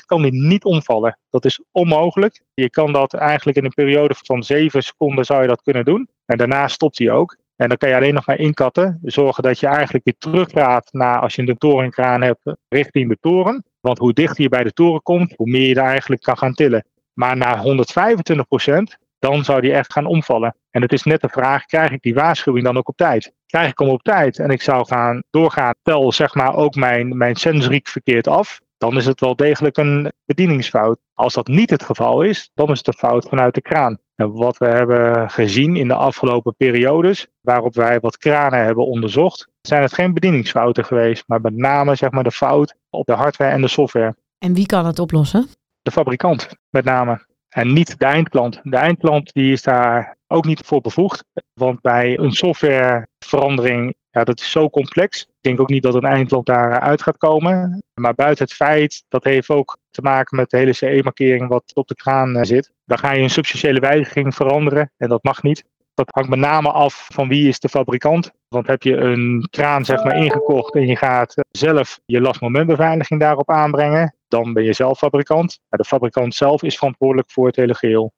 110% 0.00 0.04
kan 0.06 0.22
die 0.22 0.32
niet 0.32 0.64
omvallen. 0.64 1.18
Dat 1.30 1.44
is 1.44 1.60
onmogelijk. 1.72 2.42
Je 2.54 2.70
kan 2.70 2.92
dat 2.92 3.14
eigenlijk 3.14 3.58
in 3.58 3.64
een 3.64 3.74
periode 3.74 4.14
van 4.22 4.42
7 4.42 4.82
seconden 4.82 5.24
zou 5.24 5.42
je 5.42 5.48
dat 5.48 5.62
kunnen 5.62 5.84
doen. 5.84 6.08
En 6.24 6.38
daarna 6.38 6.68
stopt 6.68 6.98
hij 6.98 7.10
ook. 7.10 7.36
En 7.56 7.68
dan 7.68 7.76
kan 7.76 7.88
je 7.88 7.94
alleen 7.94 8.14
nog 8.14 8.26
maar 8.26 8.38
inkatten. 8.38 8.98
Zorgen 9.02 9.42
dat 9.42 9.60
je 9.60 9.66
eigenlijk 9.66 10.04
weer 10.04 10.18
teruggaat 10.18 10.88
naar 10.92 11.20
als 11.20 11.34
je 11.34 11.48
een 11.48 11.58
torenkraan 11.58 12.22
hebt 12.22 12.56
richting 12.68 13.08
de 13.08 13.16
toren. 13.20 13.64
Want 13.80 13.98
hoe 13.98 14.12
dichter 14.12 14.42
je 14.42 14.48
bij 14.48 14.62
de 14.62 14.72
toren 14.72 15.02
komt, 15.02 15.34
hoe 15.36 15.50
meer 15.50 15.68
je 15.68 15.74
er 15.74 15.86
eigenlijk 15.86 16.22
kan 16.22 16.38
gaan 16.38 16.54
tillen. 16.54 16.86
Maar 17.12 17.36
na 17.36 17.62
125% 17.62 19.06
dan 19.18 19.44
zou 19.44 19.60
die 19.60 19.72
echt 19.72 19.92
gaan 19.92 20.06
omvallen. 20.06 20.56
En 20.70 20.82
het 20.82 20.92
is 20.92 21.02
net 21.02 21.20
de 21.20 21.28
vraag, 21.28 21.64
krijg 21.64 21.90
ik 21.90 22.02
die 22.02 22.14
waarschuwing 22.14 22.64
dan 22.64 22.76
ook 22.76 22.88
op 22.88 22.96
tijd? 22.96 23.32
Krijg 23.46 23.70
ik 23.70 23.78
hem 23.78 23.88
op 23.88 24.02
tijd 24.02 24.38
en 24.38 24.50
ik 24.50 24.62
zou 24.62 24.86
gaan 24.86 25.22
doorgaan, 25.30 25.74
tel 25.82 26.12
zeg 26.12 26.34
maar 26.34 26.54
ook 26.54 26.74
mijn, 26.74 27.16
mijn 27.16 27.36
sensoriek 27.36 27.88
verkeerd 27.88 28.28
af, 28.28 28.60
dan 28.78 28.96
is 28.96 29.06
het 29.06 29.20
wel 29.20 29.36
degelijk 29.36 29.76
een 29.76 30.12
bedieningsfout. 30.24 30.98
Als 31.14 31.34
dat 31.34 31.46
niet 31.46 31.70
het 31.70 31.82
geval 31.82 32.22
is, 32.22 32.50
dan 32.54 32.70
is 32.70 32.78
het 32.78 32.86
een 32.86 32.92
fout 32.92 33.28
vanuit 33.28 33.54
de 33.54 33.62
kraan. 33.62 33.98
Wat 34.16 34.58
we 34.58 34.66
hebben 34.66 35.30
gezien 35.30 35.76
in 35.76 35.88
de 35.88 35.94
afgelopen 35.94 36.54
periodes, 36.56 37.26
waarop 37.40 37.74
wij 37.74 38.00
wat 38.00 38.18
kranen 38.18 38.64
hebben 38.64 38.86
onderzocht, 38.86 39.48
zijn 39.60 39.82
het 39.82 39.94
geen 39.94 40.14
bedieningsfouten 40.14 40.84
geweest, 40.84 41.24
maar 41.26 41.40
met 41.40 41.56
name 41.56 41.94
zeg 41.94 42.10
maar, 42.10 42.24
de 42.24 42.30
fout 42.30 42.74
op 42.90 43.06
de 43.06 43.12
hardware 43.12 43.50
en 43.50 43.60
de 43.60 43.68
software. 43.68 44.16
En 44.38 44.54
wie 44.54 44.66
kan 44.66 44.86
het 44.86 44.98
oplossen? 44.98 45.48
De 45.82 45.90
fabrikant, 45.90 46.48
met 46.70 46.84
name. 46.84 47.24
En 47.48 47.72
niet 47.72 47.98
de 47.98 48.04
eindklant. 48.04 48.60
De 48.62 48.76
eindklant 48.76 49.32
die 49.32 49.52
is 49.52 49.62
daar 49.62 50.16
ook 50.26 50.44
niet 50.44 50.60
voor 50.64 50.80
bevoegd. 50.80 51.24
Want 51.54 51.80
bij 51.80 52.18
een 52.18 52.32
softwareverandering, 52.32 53.94
ja, 54.10 54.24
dat 54.24 54.40
is 54.40 54.50
zo 54.50 54.70
complex. 54.70 55.28
Ik 55.46 55.52
denk 55.52 55.64
ook 55.64 55.74
niet 55.74 55.82
dat 55.82 55.94
een 55.94 56.10
eindklant 56.10 56.46
daaruit 56.46 57.02
gaat 57.02 57.16
komen. 57.16 57.82
Maar 57.94 58.14
buiten 58.14 58.44
het 58.44 58.54
feit, 58.54 59.04
dat 59.08 59.24
heeft 59.24 59.50
ook 59.50 59.78
te 59.90 60.02
maken 60.02 60.36
met 60.36 60.50
de 60.50 60.56
hele 60.56 60.72
CE-markering 60.72 61.48
wat 61.48 61.70
op 61.74 61.88
de 61.88 61.94
kraan 61.94 62.36
eh, 62.36 62.44
zit. 62.44 62.72
Dan 62.84 62.98
ga 62.98 63.12
je 63.12 63.22
een 63.22 63.30
substantiële 63.30 63.80
wijziging 63.80 64.34
veranderen 64.34 64.92
en 64.96 65.08
dat 65.08 65.22
mag 65.22 65.42
niet. 65.42 65.64
Dat 65.94 66.08
hangt 66.10 66.28
met 66.28 66.38
name 66.38 66.72
af 66.72 67.08
van 67.12 67.28
wie 67.28 67.48
is 67.48 67.60
de 67.60 67.68
fabrikant. 67.68 68.30
Want 68.48 68.66
heb 68.66 68.82
je 68.82 68.96
een 68.96 69.46
kraan 69.50 69.84
zeg 69.84 70.04
maar 70.04 70.16
ingekocht 70.16 70.74
en 70.74 70.86
je 70.86 70.96
gaat 70.96 71.34
zelf 71.50 72.00
je 72.04 72.20
lastmomentbeveiliging 72.20 73.20
daarop 73.20 73.50
aanbrengen, 73.50 74.14
dan 74.28 74.52
ben 74.52 74.64
je 74.64 74.72
zelf 74.72 74.98
fabrikant. 74.98 75.58
Maar 75.68 75.78
de 75.78 75.84
fabrikant 75.84 76.34
zelf 76.34 76.62
is 76.62 76.76
verantwoordelijk 76.76 77.30
voor 77.30 77.46
het 77.46 77.56
hele 77.56 77.74
geheel. 77.74 78.12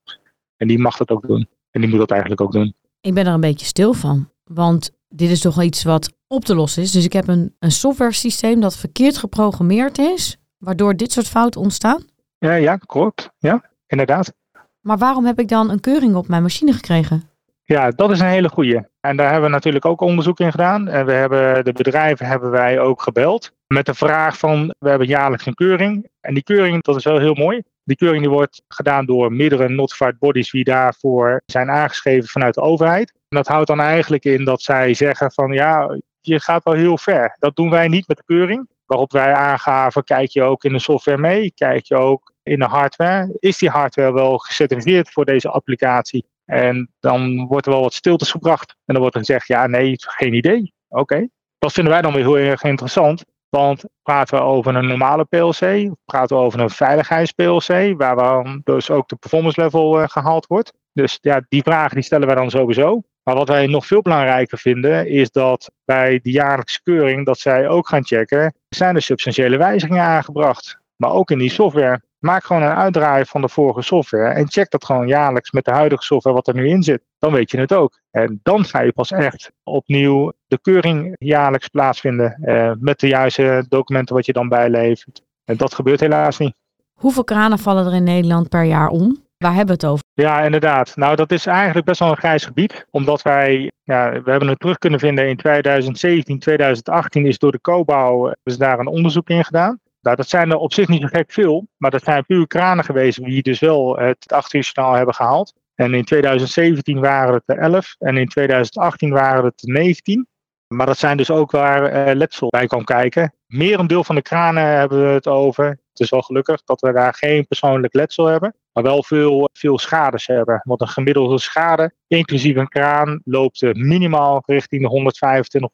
En 0.56 0.68
die 0.68 0.78
mag 0.78 0.96
dat 0.96 1.10
ook 1.10 1.26
doen. 1.26 1.48
En 1.70 1.80
die 1.80 1.90
moet 1.90 1.98
dat 1.98 2.10
eigenlijk 2.10 2.40
ook 2.40 2.52
doen. 2.52 2.74
Ik 3.00 3.14
ben 3.14 3.26
er 3.26 3.32
een 3.32 3.40
beetje 3.40 3.66
stil 3.66 3.94
van. 3.94 4.28
Want 4.48 4.90
dit 5.08 5.30
is 5.30 5.40
toch 5.40 5.54
wel 5.54 5.64
iets 5.64 5.82
wat 5.82 6.12
op 6.26 6.44
te 6.44 6.54
lossen 6.54 6.82
is. 6.82 6.90
Dus 6.90 7.04
ik 7.04 7.12
heb 7.12 7.28
een, 7.28 7.54
een 7.58 7.70
software 7.70 8.12
systeem 8.12 8.60
dat 8.60 8.76
verkeerd 8.76 9.16
geprogrammeerd 9.16 9.98
is, 9.98 10.36
waardoor 10.58 10.96
dit 10.96 11.12
soort 11.12 11.28
fouten 11.28 11.60
ontstaan. 11.60 12.04
Ja, 12.38 12.54
ja, 12.54 12.76
klopt. 12.76 13.30
Ja, 13.38 13.70
inderdaad. 13.86 14.32
Maar 14.80 14.98
waarom 14.98 15.24
heb 15.24 15.38
ik 15.38 15.48
dan 15.48 15.70
een 15.70 15.80
keuring 15.80 16.14
op 16.14 16.28
mijn 16.28 16.42
machine 16.42 16.72
gekregen? 16.72 17.22
Ja, 17.64 17.90
dat 17.90 18.10
is 18.10 18.20
een 18.20 18.26
hele 18.26 18.48
goeie. 18.48 18.80
En 19.00 19.16
daar 19.16 19.30
hebben 19.30 19.48
we 19.48 19.54
natuurlijk 19.54 19.84
ook 19.84 20.00
onderzoek 20.00 20.40
in 20.40 20.50
gedaan. 20.50 20.88
En 20.88 21.06
we 21.06 21.12
hebben 21.12 21.64
de 21.64 21.72
bedrijven 21.72 22.26
hebben 22.26 22.50
wij 22.50 22.80
ook 22.80 23.02
gebeld 23.02 23.52
met 23.66 23.86
de 23.86 23.94
vraag 23.94 24.38
van 24.38 24.74
we 24.78 24.88
hebben 24.88 25.06
jaarlijks 25.06 25.46
een 25.46 25.54
keuring. 25.54 26.08
En 26.20 26.34
die 26.34 26.42
keuring, 26.42 26.82
dat 26.82 26.96
is 26.96 27.04
wel 27.04 27.18
heel 27.18 27.34
mooi. 27.34 27.62
Die 27.84 27.96
keuring 27.96 28.22
die 28.22 28.30
wordt 28.30 28.62
gedaan 28.68 29.06
door 29.06 29.32
meerdere 29.32 29.68
notified 29.68 30.18
bodies 30.18 30.50
die 30.50 30.64
daarvoor 30.64 31.42
zijn 31.46 31.70
aangeschreven 31.70 32.28
vanuit 32.28 32.54
de 32.54 32.60
overheid. 32.60 33.12
En 33.28 33.36
dat 33.36 33.46
houdt 33.46 33.66
dan 33.66 33.80
eigenlijk 33.80 34.24
in 34.24 34.44
dat 34.44 34.62
zij 34.62 34.94
zeggen 34.94 35.32
van 35.32 35.52
ja, 35.52 35.98
je 36.20 36.40
gaat 36.40 36.64
wel 36.64 36.74
heel 36.74 36.98
ver. 36.98 37.36
Dat 37.38 37.56
doen 37.56 37.70
wij 37.70 37.88
niet 37.88 38.08
met 38.08 38.16
de 38.16 38.22
keuring. 38.26 38.68
Waarop 38.86 39.12
wij 39.12 39.32
aangaven, 39.32 40.04
kijk 40.04 40.30
je 40.30 40.42
ook 40.42 40.64
in 40.64 40.72
de 40.72 40.78
software 40.78 41.18
mee? 41.18 41.52
Kijk 41.54 41.86
je 41.86 41.96
ook 41.96 42.32
in 42.42 42.58
de 42.58 42.64
hardware? 42.64 43.36
Is 43.38 43.58
die 43.58 43.68
hardware 43.68 44.12
wel 44.12 44.38
gecertificeerd 44.38 45.10
voor 45.10 45.24
deze 45.24 45.48
applicatie? 45.48 46.26
En 46.44 46.90
dan 47.00 47.46
wordt 47.46 47.66
er 47.66 47.72
wel 47.72 47.82
wat 47.82 47.94
stiltes 47.94 48.30
gebracht. 48.30 48.70
En 48.70 48.94
dan 48.94 48.98
wordt 48.98 49.14
er 49.14 49.24
gezegd, 49.24 49.46
ja, 49.46 49.66
nee, 49.66 49.94
geen 49.96 50.34
idee. 50.34 50.72
Oké. 50.88 51.28
Dat 51.58 51.72
vinden 51.72 51.92
wij 51.92 52.02
dan 52.02 52.12
weer 52.12 52.24
heel 52.24 52.38
erg 52.38 52.62
interessant. 52.62 53.24
Want 53.48 53.84
praten 54.02 54.38
we 54.38 54.44
over 54.44 54.76
een 54.76 54.86
normale 54.86 55.24
PLC, 55.24 55.90
praten 56.04 56.36
we 56.36 56.42
over 56.42 56.60
een 56.60 56.70
veiligheids-PLC, 56.70 57.98
waar 57.98 58.16
dan 58.16 58.60
dus 58.64 58.90
ook 58.90 59.08
de 59.08 59.16
performance 59.16 59.60
level 59.60 60.00
uh, 60.00 60.08
gehaald 60.08 60.46
wordt. 60.46 60.72
Dus 60.92 61.18
ja, 61.20 61.44
die 61.48 61.62
vragen 61.62 61.94
die 61.94 62.04
stellen 62.04 62.26
wij 62.26 62.36
dan 62.36 62.50
sowieso. 62.50 63.02
Maar 63.28 63.36
wat 63.36 63.48
wij 63.48 63.66
nog 63.66 63.86
veel 63.86 64.02
belangrijker 64.02 64.58
vinden, 64.58 65.08
is 65.08 65.30
dat 65.30 65.70
bij 65.84 66.20
de 66.22 66.30
jaarlijkse 66.30 66.82
keuring, 66.82 67.26
dat 67.26 67.38
zij 67.38 67.68
ook 67.68 67.88
gaan 67.88 68.04
checken, 68.04 68.54
zijn 68.68 68.94
er 68.94 69.02
substantiële 69.02 69.56
wijzigingen 69.56 70.02
aangebracht. 70.02 70.78
Maar 70.96 71.10
ook 71.10 71.30
in 71.30 71.38
die 71.38 71.50
software. 71.50 72.00
Maak 72.18 72.44
gewoon 72.44 72.62
een 72.62 72.76
uitdraai 72.76 73.24
van 73.24 73.40
de 73.40 73.48
vorige 73.48 73.82
software 73.82 74.28
en 74.28 74.50
check 74.50 74.70
dat 74.70 74.84
gewoon 74.84 75.06
jaarlijks 75.06 75.50
met 75.50 75.64
de 75.64 75.70
huidige 75.70 76.02
software 76.02 76.36
wat 76.36 76.48
er 76.48 76.54
nu 76.54 76.68
in 76.68 76.82
zit. 76.82 77.02
Dan 77.18 77.32
weet 77.32 77.50
je 77.50 77.58
het 77.58 77.72
ook. 77.72 78.00
En 78.10 78.40
dan 78.42 78.64
ga 78.64 78.80
je 78.80 78.92
pas 78.92 79.10
echt 79.10 79.50
opnieuw 79.62 80.32
de 80.46 80.58
keuring 80.60 81.16
jaarlijks 81.18 81.68
plaatsvinden 81.68 82.32
eh, 82.32 82.72
met 82.78 83.00
de 83.00 83.08
juiste 83.08 83.64
documenten 83.68 84.14
wat 84.14 84.26
je 84.26 84.32
dan 84.32 84.48
bijlevert. 84.48 85.22
En 85.44 85.56
dat 85.56 85.74
gebeurt 85.74 86.00
helaas 86.00 86.38
niet. 86.38 86.54
Hoeveel 86.92 87.24
kranen 87.24 87.58
vallen 87.58 87.86
er 87.86 87.94
in 87.94 88.02
Nederland 88.02 88.48
per 88.48 88.64
jaar 88.64 88.88
om? 88.88 89.27
Waar 89.38 89.54
hebben 89.54 89.78
we 89.78 89.86
het 89.86 89.92
over? 89.92 90.04
Ja, 90.14 90.42
inderdaad. 90.42 90.96
Nou, 90.96 91.16
dat 91.16 91.32
is 91.32 91.46
eigenlijk 91.46 91.86
best 91.86 92.00
wel 92.00 92.10
een 92.10 92.16
grijs 92.16 92.44
gebied. 92.44 92.86
Omdat 92.90 93.22
wij, 93.22 93.70
ja, 93.82 94.10
we 94.22 94.30
hebben 94.30 94.48
het 94.48 94.60
terug 94.60 94.78
kunnen 94.78 95.00
vinden 95.00 95.28
in 95.28 95.36
2017, 95.36 96.38
2018 96.38 97.26
is 97.26 97.38
door 97.38 97.52
de 97.52 97.60
COBouw 97.60 98.32
is 98.42 98.58
daar 98.58 98.78
een 98.78 98.86
onderzoek 98.86 99.28
in 99.28 99.44
gedaan. 99.44 99.80
Nou, 100.00 100.16
dat 100.16 100.28
zijn 100.28 100.50
er 100.50 100.56
op 100.56 100.72
zich 100.72 100.88
niet 100.88 101.00
zo 101.00 101.06
gek 101.06 101.32
veel, 101.32 101.66
maar 101.76 101.90
dat 101.90 102.02
zijn 102.02 102.24
puur 102.26 102.46
kranen 102.46 102.84
geweest 102.84 103.24
die 103.24 103.42
dus 103.42 103.60
wel 103.60 103.96
het 103.96 104.32
8 104.32 104.52
hebben 104.74 105.14
gehaald. 105.14 105.54
En 105.74 105.94
in 105.94 106.04
2017 106.04 107.00
waren 107.00 107.34
het 107.34 107.42
er 107.46 107.58
11 107.58 107.94
en 107.98 108.16
in 108.16 108.28
2018 108.28 109.10
waren 109.10 109.44
het 109.44 109.62
er 109.62 109.72
19. 109.72 110.26
Maar 110.74 110.86
dat 110.86 110.98
zijn 110.98 111.16
dus 111.16 111.30
ook 111.30 111.50
waar 111.50 112.08
uh, 112.08 112.14
letsel 112.14 112.48
bij 112.48 112.66
kan 112.66 112.84
kijken. 112.84 113.32
Merendeel 113.48 114.04
van 114.04 114.14
de 114.14 114.22
kranen 114.22 114.64
hebben 114.64 115.06
we 115.06 115.12
het 115.12 115.26
over. 115.26 115.66
Het 115.66 116.00
is 116.00 116.10
wel 116.10 116.22
gelukkig 116.22 116.64
dat 116.64 116.80
we 116.80 116.92
daar 116.92 117.14
geen 117.14 117.46
persoonlijk 117.46 117.94
letsel 117.94 118.26
hebben, 118.26 118.54
maar 118.72 118.82
wel 118.82 119.02
veel, 119.02 119.48
veel 119.52 119.78
schades 119.78 120.26
hebben. 120.26 120.60
Want 120.64 120.80
een 120.80 120.88
gemiddelde 120.88 121.38
schade, 121.38 121.92
inclusief 122.06 122.56
een 122.56 122.68
kraan, 122.68 123.20
loopt 123.24 123.62
minimaal 123.72 124.42
richting 124.46 124.82
de 124.82 125.12
125.000 125.60 125.64
of 125.64 125.72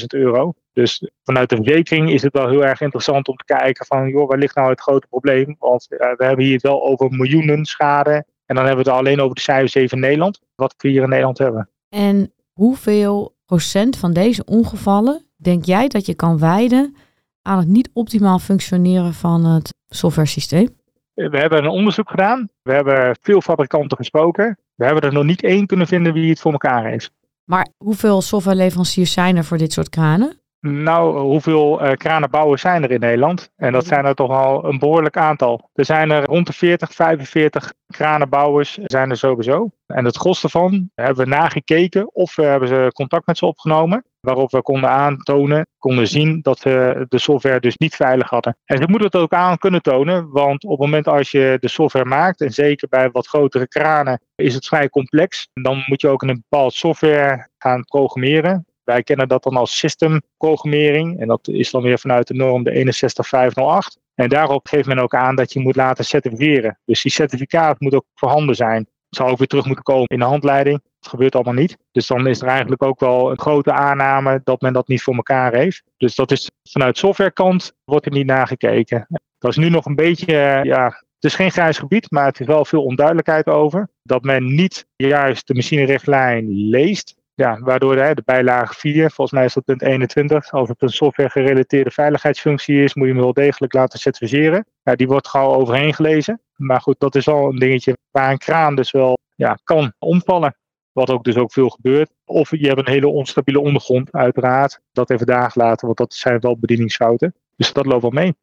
150.000 0.00 0.06
euro. 0.06 0.52
Dus 0.72 1.10
vanuit 1.24 1.48
de 1.48 1.56
verzekering 1.56 2.10
is 2.10 2.22
het 2.22 2.32
wel 2.32 2.48
heel 2.48 2.64
erg 2.64 2.80
interessant 2.80 3.28
om 3.28 3.36
te 3.36 3.44
kijken 3.44 3.86
van, 3.86 4.08
joh, 4.08 4.28
waar 4.28 4.38
ligt 4.38 4.54
nou 4.54 4.70
het 4.70 4.80
grote 4.80 5.06
probleem? 5.06 5.56
Want 5.58 5.86
uh, 5.88 5.98
we 5.98 6.24
hebben 6.24 6.44
hier 6.44 6.58
wel 6.62 6.84
over 6.84 7.10
miljoenen 7.10 7.64
schade. 7.64 8.24
En 8.46 8.54
dan 8.54 8.64
hebben 8.66 8.84
we 8.84 8.90
het 8.90 9.00
alleen 9.00 9.20
over 9.20 9.34
de 9.34 9.40
cijfers 9.40 9.74
even 9.74 10.00
Nederland, 10.00 10.40
wat 10.54 10.74
we 10.76 10.88
hier 10.88 11.02
in 11.02 11.08
Nederland 11.08 11.38
hebben. 11.38 11.70
En 11.88 12.32
hoeveel 12.52 13.36
procent 13.46 13.96
van 13.96 14.12
deze 14.12 14.44
ongevallen 14.44 15.27
denk 15.42 15.64
jij 15.64 15.88
dat 15.88 16.06
je 16.06 16.14
kan 16.14 16.38
wijden 16.38 16.96
aan 17.42 17.58
het 17.58 17.68
niet 17.68 17.90
optimaal 17.92 18.38
functioneren 18.38 19.14
van 19.14 19.44
het 19.44 19.74
software 19.88 20.28
systeem? 20.28 20.76
We 21.14 21.38
hebben 21.38 21.64
een 21.64 21.70
onderzoek 21.70 22.10
gedaan. 22.10 22.48
We 22.62 22.72
hebben 22.72 23.16
veel 23.20 23.40
fabrikanten 23.40 23.96
gesproken. 23.96 24.58
We 24.74 24.84
hebben 24.84 25.02
er 25.02 25.12
nog 25.12 25.24
niet 25.24 25.42
één 25.42 25.66
kunnen 25.66 25.86
vinden 25.86 26.12
wie 26.12 26.30
het 26.30 26.40
voor 26.40 26.52
elkaar 26.52 26.84
heeft. 26.86 27.10
Maar 27.44 27.68
hoeveel 27.76 28.22
softwareleveranciers 28.22 29.12
zijn 29.12 29.36
er 29.36 29.44
voor 29.44 29.58
dit 29.58 29.72
soort 29.72 29.88
kranen? 29.88 30.40
Nou, 30.60 31.18
hoeveel 31.18 31.84
uh, 31.84 31.92
kranenbouwers 31.92 32.62
zijn 32.62 32.82
er 32.82 32.90
in 32.90 33.00
Nederland? 33.00 33.50
En 33.56 33.72
dat 33.72 33.86
zijn 33.86 34.04
er 34.04 34.14
toch 34.14 34.30
al 34.30 34.64
een 34.64 34.78
behoorlijk 34.78 35.16
aantal. 35.16 35.70
Er 35.74 35.84
zijn 35.84 36.10
er 36.10 36.24
rond 36.24 36.46
de 36.46 36.52
40, 36.52 36.92
45 36.92 37.72
kranenbouwers 37.86 38.78
zijn 38.82 39.10
er 39.10 39.16
sowieso. 39.16 39.70
En 39.86 40.04
het 40.04 40.16
gros 40.16 40.40
daarvan 40.40 40.90
hebben 40.94 41.24
we 41.24 41.30
nagekeken 41.30 42.14
of 42.14 42.36
we 42.36 42.42
hebben 42.42 42.68
ze 42.68 42.90
contact 42.92 43.26
met 43.26 43.38
ze 43.38 43.46
opgenomen. 43.46 44.04
Waarop 44.20 44.50
we 44.50 44.62
konden 44.62 44.90
aantonen, 44.90 45.66
konden 45.78 46.08
zien 46.08 46.40
dat 46.42 46.58
ze 46.58 47.06
de 47.08 47.18
software 47.18 47.60
dus 47.60 47.76
niet 47.76 47.94
veilig 47.94 48.30
hadden. 48.30 48.56
En 48.64 48.76
ze 48.76 48.88
moeten 48.88 49.06
het 49.06 49.16
ook 49.16 49.32
aan 49.32 49.58
kunnen 49.58 49.82
tonen, 49.82 50.30
want 50.30 50.64
op 50.64 50.70
het 50.70 50.80
moment 50.80 51.08
als 51.08 51.30
je 51.30 51.56
de 51.60 51.68
software 51.68 52.04
maakt, 52.04 52.40
en 52.40 52.50
zeker 52.50 52.88
bij 52.88 53.10
wat 53.10 53.26
grotere 53.26 53.68
kranen, 53.68 54.20
is 54.34 54.54
het 54.54 54.66
vrij 54.66 54.88
complex. 54.88 55.48
Dan 55.52 55.82
moet 55.86 56.00
je 56.00 56.08
ook 56.08 56.22
een 56.22 56.44
bepaald 56.48 56.74
software 56.74 57.48
gaan 57.58 57.84
programmeren. 57.84 58.66
Wij 58.84 59.02
kennen 59.02 59.28
dat 59.28 59.42
dan 59.42 59.56
als 59.56 59.78
systemprogrammering. 59.78 61.20
En 61.20 61.28
dat 61.28 61.48
is 61.48 61.70
dan 61.70 61.82
weer 61.82 61.98
vanuit 61.98 62.26
de 62.26 62.34
norm 62.34 62.62
de 62.62 62.70
61508. 62.70 63.98
En 64.14 64.28
daarop 64.28 64.66
geeft 64.66 64.86
men 64.86 64.98
ook 64.98 65.14
aan 65.14 65.36
dat 65.36 65.52
je 65.52 65.60
moet 65.60 65.76
laten 65.76 66.04
certificeren. 66.04 66.78
Dus 66.84 67.02
die 67.02 67.12
certificaat 67.12 67.80
moet 67.80 67.94
ook 67.94 68.04
voorhanden 68.14 68.54
zijn. 68.54 68.88
Zou 69.10 69.30
ook 69.30 69.38
weer 69.38 69.46
terug 69.46 69.64
moeten 69.64 69.84
komen 69.84 70.06
in 70.06 70.18
de 70.18 70.24
handleiding. 70.24 70.82
Dat 71.00 71.10
gebeurt 71.10 71.34
allemaal 71.34 71.54
niet. 71.54 71.76
Dus 71.92 72.06
dan 72.06 72.26
is 72.26 72.40
er 72.40 72.48
eigenlijk 72.48 72.82
ook 72.82 73.00
wel 73.00 73.30
een 73.30 73.38
grote 73.38 73.72
aanname 73.72 74.40
dat 74.44 74.60
men 74.60 74.72
dat 74.72 74.88
niet 74.88 75.02
voor 75.02 75.14
elkaar 75.14 75.54
heeft. 75.54 75.82
Dus 75.96 76.14
dat 76.14 76.30
is 76.30 76.50
vanuit 76.70 76.98
softwarekant 76.98 77.72
wordt 77.84 78.06
er 78.06 78.12
niet 78.12 78.26
nagekeken. 78.26 79.06
Dat 79.38 79.50
is 79.50 79.56
nu 79.56 79.68
nog 79.68 79.86
een 79.86 79.94
beetje, 79.94 80.60
ja, 80.62 80.84
het 81.14 81.24
is 81.24 81.34
geen 81.34 81.50
grijs 81.50 81.78
gebied, 81.78 82.10
maar 82.10 82.26
het 82.26 82.40
is 82.40 82.46
wel 82.46 82.64
veel 82.64 82.84
onduidelijkheid 82.84 83.46
over. 83.46 83.88
Dat 84.02 84.22
men 84.22 84.54
niet 84.54 84.86
juist 84.96 85.46
de 85.46 85.54
machinerichtlijn 85.54 86.68
leest 86.68 87.17
ja, 87.38 87.58
waardoor 87.60 87.96
de, 87.96 88.14
de 88.14 88.22
bijlage 88.24 88.74
4, 88.74 89.10
volgens 89.10 89.30
mij 89.30 89.44
is 89.44 89.54
dat 89.54 89.64
punt 89.64 89.82
21, 89.82 90.52
als 90.52 90.68
het 90.68 90.82
een 90.82 90.88
software 90.88 91.30
gerelateerde 91.30 91.90
veiligheidsfunctie 91.90 92.82
is, 92.82 92.94
moet 92.94 93.06
je 93.06 93.12
hem 93.12 93.22
wel 93.22 93.32
degelijk 93.32 93.72
laten 93.72 93.98
certificeren. 93.98 94.66
Ja, 94.82 94.94
die 94.94 95.06
wordt 95.06 95.28
gauw 95.28 95.54
overheen 95.54 95.94
gelezen. 95.94 96.40
Maar 96.56 96.80
goed, 96.80 97.00
dat 97.00 97.14
is 97.14 97.24
wel 97.24 97.48
een 97.48 97.58
dingetje 97.58 97.96
waar 98.10 98.30
een 98.30 98.38
kraan 98.38 98.74
dus 98.76 98.90
wel 98.90 99.18
ja, 99.34 99.58
kan 99.64 99.92
omvallen. 99.98 100.56
Wat 100.92 101.10
ook 101.10 101.24
dus 101.24 101.36
ook 101.36 101.52
veel 101.52 101.68
gebeurt. 101.68 102.10
Of 102.24 102.50
je 102.50 102.66
hebt 102.66 102.78
een 102.78 102.92
hele 102.92 103.08
onstabiele 103.08 103.60
ondergrond, 103.60 104.12
uiteraard. 104.12 104.80
Dat 104.92 105.10
even 105.10 105.26
dagen 105.26 105.62
laten, 105.62 105.86
want 105.86 105.98
dat 105.98 106.14
zijn 106.14 106.40
wel 106.40 106.58
bedieningsfouten. 106.58 107.34
Dus 107.56 107.72
dat 107.72 107.86
loopt 107.86 108.02
wel 108.02 108.10
mee. 108.10 108.34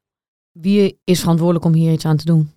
Wie 0.51 0.99
is 1.03 1.19
verantwoordelijk 1.19 1.65
om 1.65 1.73
hier 1.73 1.91
iets 1.91 2.05
aan 2.05 2.17
te 2.17 2.25
doen? 2.25 2.51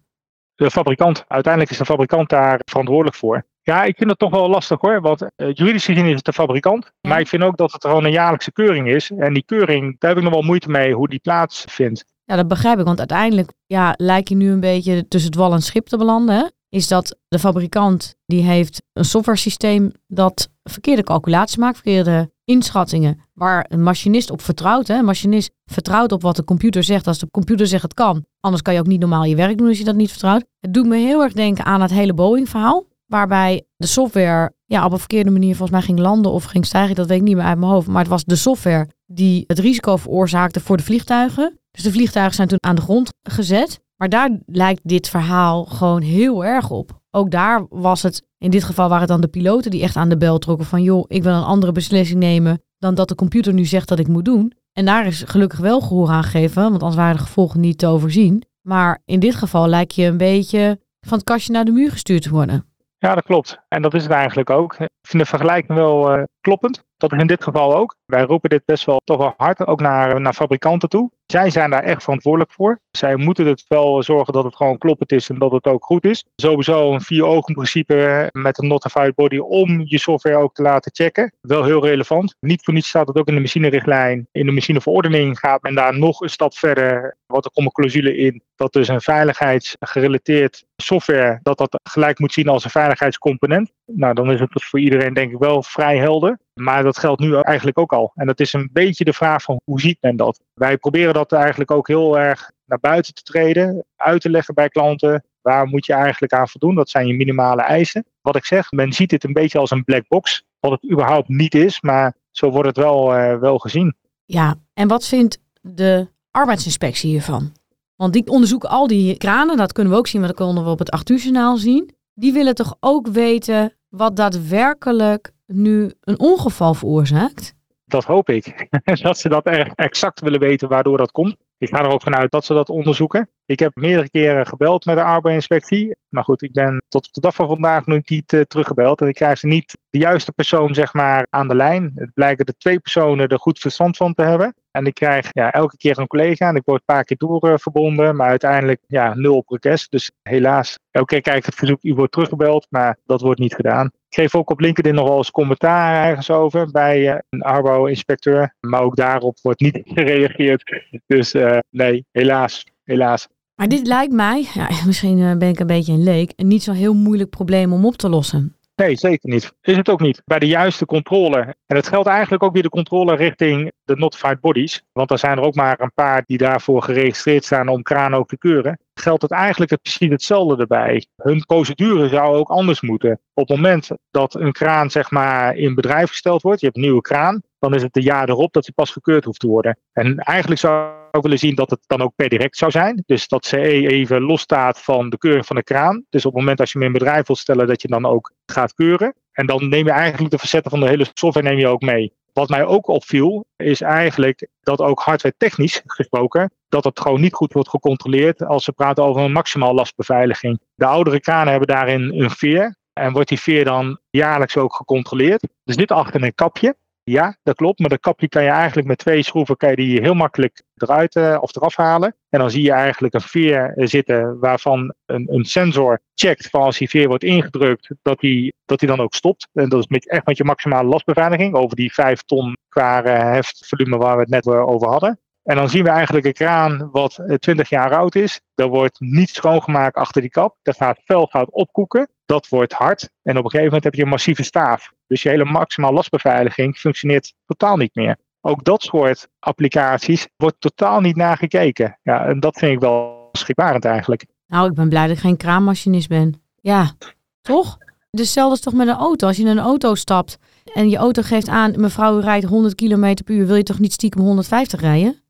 De 0.54 0.70
fabrikant. 0.70 1.24
Uiteindelijk 1.28 1.72
is 1.72 1.78
de 1.78 1.84
fabrikant 1.84 2.28
daar 2.28 2.60
verantwoordelijk 2.64 3.16
voor. 3.16 3.44
Ja, 3.68 3.84
ik 3.84 3.96
vind 3.96 4.10
het 4.10 4.18
toch 4.18 4.30
wel 4.30 4.48
lastig 4.48 4.80
hoor. 4.80 5.00
Want 5.00 5.22
uh, 5.22 5.28
juridisch 5.36 5.84
gezien 5.84 6.06
is 6.06 6.14
het 6.14 6.24
de 6.24 6.32
fabrikant. 6.32 6.90
Maar 7.00 7.20
ik 7.20 7.28
vind 7.28 7.42
ook 7.42 7.56
dat 7.56 7.72
het 7.72 7.84
gewoon 7.84 8.04
een 8.04 8.10
jaarlijkse 8.10 8.52
keuring 8.52 8.88
is. 8.88 9.10
En 9.10 9.34
die 9.34 9.44
keuring, 9.44 9.98
daar 9.98 10.10
heb 10.10 10.18
ik 10.18 10.24
nog 10.24 10.32
wel 10.32 10.42
moeite 10.42 10.68
mee 10.68 10.94
hoe 10.94 11.08
die 11.08 11.18
plaatsvindt. 11.18 12.04
Ja, 12.24 12.36
dat 12.36 12.48
begrijp 12.48 12.78
ik. 12.78 12.84
Want 12.84 12.98
uiteindelijk 12.98 13.52
ja, 13.66 13.94
lijkt 13.96 14.28
je 14.28 14.34
nu 14.34 14.50
een 14.50 14.60
beetje 14.60 15.08
tussen 15.08 15.30
het 15.30 15.38
wal 15.38 15.52
en 15.52 15.62
schip 15.62 15.86
te 15.86 15.96
belanden. 15.96 16.52
Is 16.68 16.88
dat 16.88 17.18
de 17.28 17.38
fabrikant 17.38 18.14
die 18.26 18.42
heeft 18.42 18.82
een 18.92 19.04
software 19.04 19.38
systeem 19.38 19.92
dat 20.06 20.48
verkeerde 20.62 21.02
calculaties 21.02 21.56
maakt, 21.56 21.74
verkeerde 21.74 22.30
inschattingen, 22.44 23.20
waar 23.32 23.66
een 23.68 23.82
machinist 23.82 24.30
op 24.30 24.40
vertrouwt. 24.40 24.86
Hè? 24.86 24.98
Een 24.98 25.04
machinist 25.04 25.50
vertrouwt 25.64 26.12
op 26.12 26.22
wat 26.22 26.36
de 26.36 26.44
computer 26.44 26.82
zegt. 26.82 27.06
Als 27.06 27.18
de 27.18 27.30
computer 27.30 27.66
zegt 27.66 27.82
het 27.82 27.94
kan, 27.94 28.24
anders 28.40 28.62
kan 28.62 28.74
je 28.74 28.80
ook 28.80 28.86
niet 28.86 29.00
normaal 29.00 29.24
je 29.24 29.36
werk 29.36 29.58
doen 29.58 29.68
als 29.68 29.78
je 29.78 29.84
dat 29.84 29.96
niet 29.96 30.10
vertrouwt. 30.10 30.44
Het 30.60 30.74
doet 30.74 30.86
me 30.86 30.96
heel 30.96 31.22
erg 31.22 31.32
denken 31.32 31.64
aan 31.64 31.80
het 31.80 31.90
hele 31.90 32.14
Boeing-verhaal. 32.14 32.87
Waarbij 33.08 33.66
de 33.76 33.86
software 33.86 34.52
ja, 34.64 34.84
op 34.84 34.92
een 34.92 34.98
verkeerde 34.98 35.30
manier 35.30 35.56
volgens 35.56 35.78
mij 35.78 35.82
ging 35.82 35.98
landen 35.98 36.32
of 36.32 36.44
ging 36.44 36.66
stijgen. 36.66 36.94
Dat 36.94 37.06
weet 37.06 37.18
ik 37.18 37.24
niet 37.24 37.36
meer 37.36 37.44
uit 37.44 37.58
mijn 37.58 37.70
hoofd. 37.70 37.86
Maar 37.86 38.00
het 38.00 38.10
was 38.10 38.24
de 38.24 38.36
software 38.36 38.88
die 39.06 39.44
het 39.46 39.58
risico 39.58 39.96
veroorzaakte 39.96 40.60
voor 40.60 40.76
de 40.76 40.82
vliegtuigen. 40.82 41.58
Dus 41.70 41.82
de 41.82 41.92
vliegtuigen 41.92 42.34
zijn 42.34 42.48
toen 42.48 42.58
aan 42.60 42.74
de 42.74 42.82
grond 42.82 43.10
gezet. 43.22 43.80
Maar 43.96 44.08
daar 44.08 44.38
lijkt 44.46 44.80
dit 44.84 45.08
verhaal 45.08 45.64
gewoon 45.64 46.02
heel 46.02 46.44
erg 46.44 46.70
op. 46.70 47.00
Ook 47.10 47.30
daar 47.30 47.66
was 47.68 48.02
het, 48.02 48.22
in 48.38 48.50
dit 48.50 48.64
geval 48.64 48.84
waren 48.84 49.00
het 49.00 49.10
dan 49.10 49.20
de 49.20 49.28
piloten 49.28 49.70
die 49.70 49.82
echt 49.82 49.96
aan 49.96 50.08
de 50.08 50.16
bel 50.16 50.38
trokken 50.38 50.66
van 50.66 50.82
joh, 50.82 51.04
ik 51.06 51.22
wil 51.22 51.32
een 51.32 51.42
andere 51.42 51.72
beslissing 51.72 52.20
nemen 52.20 52.62
dan 52.78 52.94
dat 52.94 53.08
de 53.08 53.14
computer 53.14 53.52
nu 53.52 53.64
zegt 53.64 53.88
dat 53.88 53.98
ik 53.98 54.08
moet 54.08 54.24
doen. 54.24 54.52
En 54.72 54.84
daar 54.84 55.06
is 55.06 55.22
gelukkig 55.26 55.58
wel 55.58 55.80
gehoor 55.80 56.08
aan 56.08 56.22
gegeven, 56.24 56.62
want 56.62 56.82
anders 56.82 56.94
waren 56.94 57.16
de 57.16 57.22
gevolgen 57.22 57.60
niet 57.60 57.78
te 57.78 57.86
overzien. 57.86 58.42
Maar 58.62 59.02
in 59.04 59.20
dit 59.20 59.34
geval 59.34 59.68
lijkt 59.68 59.94
je 59.94 60.04
een 60.04 60.16
beetje 60.16 60.80
van 61.00 61.18
het 61.18 61.26
kastje 61.26 61.52
naar 61.52 61.64
de 61.64 61.70
muur 61.70 61.90
gestuurd 61.90 62.22
te 62.22 62.30
worden. 62.30 62.67
Ja, 62.98 63.14
dat 63.14 63.24
klopt. 63.24 63.58
En 63.68 63.82
dat 63.82 63.94
is 63.94 64.02
het 64.02 64.12
eigenlijk 64.12 64.50
ook. 64.50 64.72
Ik 64.72 64.88
vind 65.02 65.22
de 65.22 65.28
vergelijking 65.28 65.78
wel 65.78 66.18
uh, 66.18 66.22
kloppend. 66.40 66.84
Dat 66.96 67.12
is 67.12 67.18
in 67.18 67.26
dit 67.26 67.42
geval 67.42 67.74
ook. 67.74 67.94
Wij 68.04 68.22
roepen 68.22 68.50
dit 68.50 68.64
best 68.64 68.84
wel 68.84 69.00
toch 69.04 69.18
wel 69.18 69.34
hard, 69.36 69.66
ook 69.66 69.80
naar, 69.80 70.20
naar 70.20 70.32
fabrikanten 70.32 70.88
toe. 70.88 71.10
Zij 71.32 71.50
zijn 71.50 71.70
daar 71.70 71.82
echt 71.82 72.02
verantwoordelijk 72.02 72.52
voor. 72.52 72.80
Zij 72.90 73.16
moeten 73.16 73.46
het 73.46 73.64
wel 73.68 74.02
zorgen 74.02 74.32
dat 74.32 74.44
het 74.44 74.56
gewoon 74.56 74.78
kloppend 74.78 75.12
is 75.12 75.28
en 75.28 75.38
dat 75.38 75.52
het 75.52 75.66
ook 75.66 75.84
goed 75.84 76.04
is. 76.04 76.24
Sowieso 76.36 76.92
een 76.92 77.00
vier 77.00 77.24
ogen 77.24 77.54
principe 77.54 78.28
met 78.32 78.58
een 78.58 78.68
notified 78.68 79.14
body 79.14 79.38
om 79.38 79.82
je 79.84 79.98
software 79.98 80.36
ook 80.36 80.54
te 80.54 80.62
laten 80.62 80.90
checken. 80.94 81.32
Wel 81.40 81.64
heel 81.64 81.84
relevant. 81.84 82.36
Niet 82.40 82.64
voor 82.64 82.74
niets 82.74 82.88
staat 82.88 83.08
het 83.08 83.16
ook 83.16 83.28
in 83.28 83.34
de 83.34 83.40
machinerichtlijn. 83.40 84.28
In 84.32 84.46
de 84.46 84.52
machineverordening 84.52 85.38
gaat 85.38 85.62
men 85.62 85.74
daar 85.74 85.98
nog 85.98 86.20
een 86.20 86.30
stap 86.30 86.54
verder. 86.54 87.16
Wat 87.26 87.44
er 87.44 87.50
komt 87.50 87.66
een 87.66 87.72
clausule 87.72 88.16
in 88.16 88.42
dat 88.56 88.72
dus 88.72 88.88
een 88.88 89.00
veiligheidsgerelateerd 89.00 90.64
software, 90.76 91.38
dat 91.42 91.58
dat 91.58 91.80
gelijk 91.82 92.18
moet 92.18 92.32
zien 92.32 92.48
als 92.48 92.64
een 92.64 92.70
veiligheidscomponent. 92.70 93.72
Nou, 93.86 94.14
dan 94.14 94.30
is 94.32 94.40
het 94.40 94.64
voor 94.64 94.80
iedereen 94.80 95.14
denk 95.14 95.32
ik 95.32 95.38
wel 95.38 95.62
vrij 95.62 95.96
helder. 95.96 96.38
Maar 96.60 96.82
dat 96.82 96.98
geldt 96.98 97.20
nu 97.20 97.34
eigenlijk 97.34 97.78
ook 97.78 97.92
al. 97.92 98.12
En 98.14 98.26
dat 98.26 98.40
is 98.40 98.52
een 98.52 98.70
beetje 98.72 99.04
de 99.04 99.12
vraag 99.12 99.42
van 99.42 99.60
hoe 99.64 99.80
ziet 99.80 99.98
men 100.00 100.16
dat? 100.16 100.40
Wij 100.54 100.76
proberen 100.76 101.14
dat 101.14 101.32
eigenlijk 101.32 101.70
ook 101.70 101.88
heel 101.88 102.18
erg 102.18 102.50
naar 102.64 102.80
buiten 102.80 103.14
te 103.14 103.22
treden, 103.22 103.84
uit 103.96 104.20
te 104.20 104.30
leggen 104.30 104.54
bij 104.54 104.68
klanten. 104.68 105.24
Waar 105.40 105.66
moet 105.66 105.86
je 105.86 105.92
eigenlijk 105.92 106.32
aan 106.32 106.48
voldoen? 106.48 106.74
Dat 106.74 106.90
zijn 106.90 107.06
je 107.06 107.14
minimale 107.14 107.62
eisen. 107.62 108.04
Wat 108.20 108.36
ik 108.36 108.44
zeg, 108.44 108.70
men 108.70 108.92
ziet 108.92 109.10
dit 109.10 109.24
een 109.24 109.32
beetje 109.32 109.58
als 109.58 109.70
een 109.70 109.84
black 109.84 110.08
box. 110.08 110.44
Wat 110.60 110.70
het 110.70 110.90
überhaupt 110.90 111.28
niet 111.28 111.54
is, 111.54 111.80
maar 111.80 112.14
zo 112.30 112.50
wordt 112.50 112.68
het 112.68 112.76
wel, 112.76 113.18
uh, 113.18 113.38
wel 113.38 113.58
gezien. 113.58 113.96
Ja, 114.24 114.54
en 114.74 114.88
wat 114.88 115.06
vindt 115.06 115.38
de 115.60 116.08
arbeidsinspectie 116.30 117.10
hiervan? 117.10 117.52
Want 117.96 118.12
die 118.12 118.26
onderzoeken 118.26 118.68
al 118.68 118.86
die 118.86 119.16
kranen, 119.16 119.56
dat 119.56 119.72
kunnen 119.72 119.92
we 119.92 119.98
ook 119.98 120.06
zien, 120.06 120.20
want 120.20 120.36
dat 120.36 120.46
konden 120.46 120.64
we 120.64 120.70
op 120.70 120.78
het 120.78 120.90
8 120.90 121.10
uur 121.10 121.18
journaal 121.18 121.56
zien. 121.56 121.94
Die 122.14 122.32
willen 122.32 122.54
toch 122.54 122.76
ook 122.80 123.06
weten 123.06 123.72
wat 123.88 124.16
daadwerkelijk 124.16 125.32
nu 125.48 125.92
een 126.00 126.18
ongeval 126.18 126.74
veroorzaakt? 126.74 127.54
Dat 127.84 128.04
hoop 128.04 128.28
ik. 128.28 128.68
dat 129.02 129.18
ze 129.18 129.28
dat 129.28 129.46
exact 129.74 130.20
willen 130.20 130.40
weten 130.40 130.68
waardoor 130.68 130.96
dat 130.96 131.10
komt. 131.10 131.36
Ik 131.58 131.68
ga 131.68 131.78
er 131.78 131.90
ook 131.90 132.02
vanuit 132.02 132.30
dat 132.30 132.44
ze 132.44 132.54
dat 132.54 132.68
onderzoeken. 132.68 133.30
Ik 133.46 133.58
heb 133.58 133.74
meerdere 133.74 134.10
keren 134.10 134.46
gebeld 134.46 134.84
met 134.84 134.96
de 134.96 135.02
arbeidsinspectie. 135.02 135.96
Maar 136.08 136.24
goed, 136.24 136.42
ik 136.42 136.52
ben 136.52 136.82
tot 136.88 137.06
op 137.06 137.12
de 137.12 137.20
dag 137.20 137.34
van 137.34 137.48
vandaag 137.48 137.86
nog 137.86 138.08
niet 138.08 138.32
uh, 138.32 138.40
teruggebeld. 138.40 139.00
En 139.00 139.08
ik 139.08 139.14
krijg 139.14 139.38
ze 139.38 139.46
niet 139.46 139.78
de 139.90 139.98
juiste 139.98 140.32
persoon 140.32 140.74
zeg 140.74 140.92
maar, 140.92 141.26
aan 141.30 141.48
de 141.48 141.54
lijn. 141.54 141.92
Het 141.94 142.10
blijken 142.14 142.44
er 142.44 142.56
twee 142.58 142.80
personen 142.80 143.28
er 143.28 143.38
goed 143.38 143.58
verstand 143.58 143.96
van 143.96 144.14
te 144.14 144.22
hebben. 144.22 144.54
En 144.78 144.86
ik 144.86 144.94
krijg 144.94 145.28
ja, 145.32 145.52
elke 145.52 145.76
keer 145.76 145.98
een 145.98 146.06
collega 146.06 146.48
en 146.48 146.56
ik 146.56 146.62
word 146.64 146.78
een 146.78 146.94
paar 146.94 147.04
keer 147.04 147.16
doorverbonden, 147.16 148.16
maar 148.16 148.28
uiteindelijk 148.28 148.80
ja, 148.86 149.14
nul 149.14 149.36
op 149.36 149.48
request. 149.48 149.90
Dus 149.90 150.10
helaas, 150.22 150.78
elke 150.90 151.20
keer 151.20 151.34
het 151.34 151.54
verzoek, 151.54 151.82
u 151.82 151.94
wordt 151.94 152.12
teruggebeld, 152.12 152.66
maar 152.70 152.98
dat 153.04 153.20
wordt 153.20 153.40
niet 153.40 153.54
gedaan. 153.54 153.86
Ik 153.86 154.14
geef 154.14 154.34
ook 154.34 154.50
op 154.50 154.60
LinkedIn 154.60 154.94
nog 154.94 155.08
wel 155.08 155.16
eens 155.16 155.30
commentaar 155.30 156.06
ergens 156.06 156.30
over 156.30 156.70
bij 156.70 157.12
uh, 157.12 157.18
een 157.28 157.42
Arbo-inspecteur, 157.42 158.54
maar 158.60 158.82
ook 158.82 158.96
daarop 158.96 159.38
wordt 159.42 159.60
niet 159.60 159.80
gereageerd. 159.94 160.84
Dus 161.06 161.34
uh, 161.34 161.58
nee, 161.70 162.04
helaas, 162.10 162.64
helaas. 162.84 163.28
Maar 163.54 163.68
dit 163.68 163.86
lijkt 163.86 164.12
mij, 164.12 164.46
ja, 164.54 164.68
misschien 164.86 165.38
ben 165.38 165.48
ik 165.48 165.60
een 165.60 165.66
beetje 165.66 165.92
een 165.92 166.02
leek, 166.02 166.32
een 166.36 166.48
niet 166.48 166.62
zo 166.62 166.72
heel 166.72 166.94
moeilijk 166.94 167.30
probleem 167.30 167.72
om 167.72 167.86
op 167.86 167.96
te 167.96 168.08
lossen. 168.08 168.57
Nee, 168.78 168.96
zeker 168.96 169.28
niet. 169.28 169.52
Is 169.62 169.76
het 169.76 169.88
ook 169.88 170.00
niet. 170.00 170.22
Bij 170.24 170.38
de 170.38 170.46
juiste 170.46 170.86
controle. 170.86 171.56
En 171.66 171.76
het 171.76 171.88
geldt 171.88 172.08
eigenlijk 172.08 172.42
ook 172.42 172.52
weer 172.52 172.62
de 172.62 172.68
controle 172.68 173.16
richting 173.16 173.72
de 173.84 173.96
notified 173.96 174.40
bodies. 174.40 174.82
Want 174.92 175.10
er 175.10 175.18
zijn 175.18 175.38
er 175.38 175.44
ook 175.44 175.54
maar 175.54 175.80
een 175.80 175.92
paar 175.94 176.22
die 176.26 176.38
daarvoor 176.38 176.82
geregistreerd 176.82 177.44
staan 177.44 177.68
om 177.68 177.82
kraan 177.82 178.14
ook 178.14 178.28
te 178.28 178.38
keuren. 178.38 178.78
Geldt 178.94 179.22
het 179.22 179.30
eigenlijk 179.30 179.78
precies 179.82 180.10
hetzelfde 180.10 180.56
erbij. 180.56 181.06
Hun 181.16 181.44
procedure 181.46 182.08
zou 182.08 182.36
ook 182.36 182.48
anders 182.48 182.80
moeten. 182.80 183.20
Op 183.34 183.48
het 183.48 183.56
moment 183.56 183.90
dat 184.10 184.34
een 184.34 184.52
kraan 184.52 184.90
zeg 184.90 185.10
maar 185.10 185.56
in 185.56 185.74
bedrijf 185.74 186.08
gesteld 186.08 186.42
wordt, 186.42 186.60
je 186.60 186.66
hebt 186.66 186.78
een 186.78 186.84
nieuwe 186.84 187.00
kraan, 187.00 187.42
dan 187.58 187.74
is 187.74 187.82
het 187.82 187.92
de 187.92 188.02
jaar 188.02 188.28
erop 188.28 188.52
dat 188.52 188.64
hij 188.64 188.74
pas 188.74 188.90
gekeurd 188.90 189.24
hoeft 189.24 189.40
te 189.40 189.46
worden. 189.46 189.78
En 189.92 190.16
eigenlijk 190.16 190.60
zou 190.60 190.92
ik 191.10 191.22
willen 191.22 191.38
zien 191.38 191.54
dat 191.54 191.70
het 191.70 191.80
dan 191.86 192.02
ook 192.02 192.12
per 192.14 192.28
direct 192.28 192.56
zou 192.56 192.70
zijn. 192.70 193.02
Dus 193.06 193.28
dat 193.28 193.46
CE 193.46 193.88
even 193.88 194.22
losstaat 194.22 194.82
van 194.82 195.10
de 195.10 195.18
keuring 195.18 195.46
van 195.46 195.56
de 195.56 195.62
kraan. 195.62 196.04
Dus 196.10 196.24
op 196.24 196.32
het 196.32 196.40
moment 196.40 196.60
als 196.60 196.72
je 196.72 196.78
hem 196.78 196.86
in 196.86 196.92
bedrijf 196.92 197.26
wilt 197.26 197.38
stellen, 197.38 197.66
dat 197.66 197.82
je 197.82 197.88
dan 197.88 198.06
ook 198.06 198.32
gaat 198.46 198.74
keuren. 198.74 199.14
En 199.32 199.46
dan 199.46 199.68
neem 199.68 199.84
je 199.84 199.92
eigenlijk 199.92 200.30
de 200.30 200.38
facetten 200.38 200.70
van 200.70 200.80
de 200.80 200.88
hele 200.88 201.06
software 201.14 201.48
neem 201.48 201.58
je 201.58 201.66
ook 201.66 201.82
mee. 201.82 202.12
Wat 202.32 202.48
mij 202.48 202.64
ook 202.64 202.88
opviel, 202.88 203.44
is 203.56 203.80
eigenlijk 203.80 204.48
dat 204.60 204.80
ook 204.80 205.00
hardware 205.00 205.34
technisch 205.36 205.82
gesproken, 205.86 206.52
dat 206.68 206.84
het 206.84 207.00
gewoon 207.00 207.20
niet 207.20 207.34
goed 207.34 207.52
wordt 207.52 207.68
gecontroleerd 207.68 208.44
als 208.44 208.66
we 208.66 208.72
praten 208.72 209.04
over 209.04 209.22
een 209.22 209.32
maximaal 209.32 209.74
lastbeveiliging. 209.74 210.60
De 210.74 210.86
oudere 210.86 211.20
kranen 211.20 211.48
hebben 211.48 211.68
daarin 211.68 212.22
een 212.22 212.30
veer. 212.30 212.76
En 212.92 213.12
wordt 213.12 213.28
die 213.28 213.40
veer 213.40 213.64
dan 213.64 213.98
jaarlijks 214.10 214.56
ook 214.56 214.74
gecontroleerd. 214.74 215.48
Dus 215.64 215.76
dit 215.76 215.90
achter 215.90 216.22
een 216.22 216.34
kapje. 216.34 216.76
Ja, 217.08 217.36
dat 217.42 217.56
klopt. 217.56 217.78
Maar 217.78 217.88
dat 217.88 218.00
kapje 218.00 218.28
kan 218.28 218.42
je 218.42 218.48
eigenlijk 218.48 218.88
met 218.88 218.98
twee 218.98 219.22
schroeven 219.22 219.56
kan 219.56 219.70
je 219.70 219.76
die 219.76 220.00
heel 220.00 220.14
makkelijk 220.14 220.62
eruit 220.76 221.14
uh, 221.16 221.38
of 221.40 221.56
eraf 221.56 221.76
halen. 221.76 222.16
En 222.28 222.38
dan 222.38 222.50
zie 222.50 222.62
je 222.62 222.72
eigenlijk 222.72 223.14
een 223.14 223.20
veer 223.20 223.72
zitten 223.76 224.38
waarvan 224.38 224.94
een, 225.06 225.26
een 225.30 225.44
sensor 225.44 226.00
checkt 226.14 226.48
van 226.48 226.60
als 226.60 226.78
die 226.78 226.88
veer 226.88 227.08
wordt 227.08 227.24
ingedrukt, 227.24 227.90
dat 228.02 228.20
die, 228.20 228.54
dat 228.64 228.78
die 228.78 228.88
dan 228.88 229.00
ook 229.00 229.14
stopt. 229.14 229.48
En 229.52 229.68
dat 229.68 229.80
is 229.80 229.86
met, 229.86 230.08
echt 230.08 230.26
met 230.26 230.36
je 230.36 230.44
maximale 230.44 230.88
lastbeveiliging 230.88 231.54
over 231.54 231.76
die 231.76 231.92
5 231.92 232.22
ton 232.22 232.56
qua 232.68 233.04
uh, 233.04 233.32
heftvolume 233.32 233.96
waar 233.96 234.14
we 234.14 234.20
het 234.20 234.30
net 234.30 234.46
over 234.46 234.88
hadden. 234.88 235.20
En 235.42 235.56
dan 235.56 235.68
zien 235.68 235.84
we 235.84 235.90
eigenlijk 235.90 236.26
een 236.26 236.32
kraan 236.32 236.88
wat 236.92 237.24
20 237.38 237.68
jaar 237.68 237.96
oud 237.96 238.14
is. 238.14 238.40
Er 238.54 238.68
wordt 238.68 239.00
niet 239.00 239.28
schoongemaakt 239.28 239.96
achter 239.96 240.20
die 240.20 240.30
kap. 240.30 240.56
Dat 240.62 240.76
gaat 240.76 241.00
vel 241.04 241.26
gaat 241.26 241.50
opkoeken. 241.50 242.10
Dat 242.28 242.48
wordt 242.48 242.72
hard. 242.72 243.10
En 243.22 243.36
op 243.36 243.44
een 243.44 243.50
gegeven 243.50 243.64
moment 243.64 243.84
heb 243.84 243.94
je 243.94 244.02
een 244.02 244.08
massieve 244.08 244.42
staaf. 244.42 244.92
Dus 245.06 245.22
je 245.22 245.28
hele 245.28 245.44
maximaal 245.44 245.92
lastbeveiliging 245.92 246.76
functioneert 246.76 247.34
totaal 247.46 247.76
niet 247.76 247.94
meer. 247.94 248.16
Ook 248.40 248.64
dat 248.64 248.82
soort 248.82 249.28
applicaties 249.38 250.28
wordt 250.36 250.56
totaal 250.58 251.00
niet 251.00 251.16
naar 251.16 251.36
gekeken. 251.36 251.98
Ja, 252.02 252.26
en 252.26 252.40
dat 252.40 252.58
vind 252.58 252.72
ik 252.72 252.80
wel 252.80 253.28
schrikbarend 253.32 253.84
eigenlijk. 253.84 254.26
Nou, 254.46 254.68
ik 254.68 254.74
ben 254.74 254.88
blij 254.88 255.06
dat 255.06 255.16
ik 255.16 255.22
geen 255.22 255.36
kraanmachinist 255.36 256.08
ben. 256.08 256.42
Ja, 256.60 256.92
toch? 257.40 257.78
Dus 258.10 258.20
hetzelfde 258.20 258.54
is 258.54 258.60
toch 258.60 258.74
met 258.74 258.88
een 258.88 258.94
auto. 258.94 259.26
Als 259.26 259.36
je 259.36 259.42
in 259.42 259.48
een 259.48 259.58
auto 259.58 259.94
stapt 259.94 260.38
en 260.74 260.88
je 260.88 260.96
auto 260.96 261.22
geeft 261.22 261.48
aan, 261.48 261.80
mevrouw 261.80 262.18
rijdt 262.18 262.44
100 262.44 262.74
km 262.74 263.14
per 263.24 263.34
uur, 263.34 263.46
wil 263.46 263.56
je 263.56 263.62
toch 263.62 263.78
niet 263.78 263.92
stiekem 263.92 264.20
150 264.20 264.80
rijden? 264.80 265.22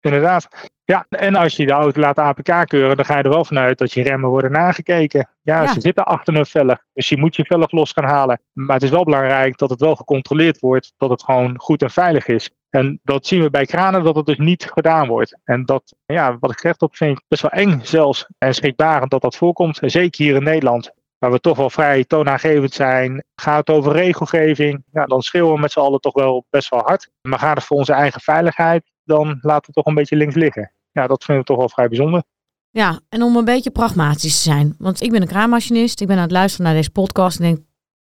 Inderdaad. 0.00 0.48
Ja, 0.84 1.06
en 1.08 1.34
als 1.34 1.56
je 1.56 1.66
de 1.66 1.72
auto 1.72 2.00
laat 2.00 2.18
APK 2.18 2.68
keuren, 2.68 2.96
dan 2.96 3.04
ga 3.04 3.16
je 3.16 3.22
er 3.22 3.30
wel 3.30 3.44
vanuit 3.44 3.78
dat 3.78 3.92
je 3.92 4.02
remmen 4.02 4.30
worden 4.30 4.52
nagekeken. 4.52 5.28
Ja, 5.42 5.62
ja. 5.62 5.72
ze 5.72 5.80
zitten 5.80 6.04
achter 6.04 6.36
een 6.36 6.46
velg, 6.46 6.78
dus 6.92 7.08
je 7.08 7.18
moet 7.18 7.36
je 7.36 7.44
velg 7.44 7.70
los 7.70 7.92
gaan 7.92 8.04
halen. 8.04 8.40
Maar 8.52 8.74
het 8.74 8.84
is 8.84 8.90
wel 8.90 9.04
belangrijk 9.04 9.58
dat 9.58 9.70
het 9.70 9.80
wel 9.80 9.96
gecontroleerd 9.96 10.58
wordt, 10.58 10.92
dat 10.96 11.10
het 11.10 11.22
gewoon 11.22 11.60
goed 11.60 11.82
en 11.82 11.90
veilig 11.90 12.26
is. 12.26 12.50
En 12.70 13.00
dat 13.02 13.26
zien 13.26 13.42
we 13.42 13.50
bij 13.50 13.66
kranen, 13.66 14.04
dat 14.04 14.16
het 14.16 14.26
dus 14.26 14.38
niet 14.38 14.70
gedaan 14.74 15.08
wordt. 15.08 15.38
En 15.44 15.64
dat, 15.64 15.94
ja, 16.06 16.36
wat 16.40 16.50
ik 16.50 16.60
recht 16.60 16.82
op 16.82 16.96
vind, 16.96 17.22
best 17.28 17.42
wel 17.42 17.50
eng 17.50 17.80
zelfs. 17.82 18.26
En 18.38 18.54
schrikbarend 18.54 19.10
dat 19.10 19.20
dat 19.20 19.36
voorkomt. 19.36 19.78
Zeker 19.82 20.24
hier 20.24 20.36
in 20.36 20.42
Nederland, 20.42 20.90
waar 21.18 21.30
we 21.30 21.40
toch 21.40 21.56
wel 21.56 21.70
vrij 21.70 22.04
toonaangevend 22.04 22.72
zijn. 22.72 23.24
Gaat 23.34 23.66
het 23.66 23.76
over 23.76 23.92
regelgeving, 23.92 24.84
ja, 24.92 25.04
dan 25.04 25.22
schreeuwen 25.22 25.54
we 25.54 25.60
met 25.60 25.72
z'n 25.72 25.78
allen 25.78 26.00
toch 26.00 26.14
wel 26.14 26.46
best 26.50 26.68
wel 26.68 26.82
hard. 26.84 27.10
Maar 27.20 27.38
gaat 27.38 27.56
het 27.56 27.66
voor 27.66 27.76
onze 27.76 27.92
eigen 27.92 28.20
veiligheid, 28.20 28.90
dan 29.06 29.38
laten 29.40 29.66
we 29.66 29.72
toch 29.72 29.86
een 29.86 29.94
beetje 29.94 30.16
links 30.16 30.34
liggen. 30.34 30.72
Ja, 30.92 31.06
dat 31.06 31.24
vinden 31.24 31.44
we 31.44 31.50
toch 31.50 31.58
wel 31.58 31.68
vrij 31.68 31.88
bijzonder. 31.88 32.22
Ja, 32.70 33.00
en 33.08 33.22
om 33.22 33.36
een 33.36 33.44
beetje 33.44 33.70
pragmatisch 33.70 34.42
te 34.42 34.50
zijn. 34.50 34.74
Want 34.78 35.02
ik 35.02 35.10
ben 35.10 35.22
een 35.22 35.28
kraanmachinist, 35.28 36.00
ik 36.00 36.06
ben 36.06 36.16
aan 36.16 36.22
het 36.22 36.30
luisteren 36.30 36.66
naar 36.66 36.74
deze 36.74 36.90
podcast 36.90 37.38
en 37.38 37.44
denk, 37.44 37.58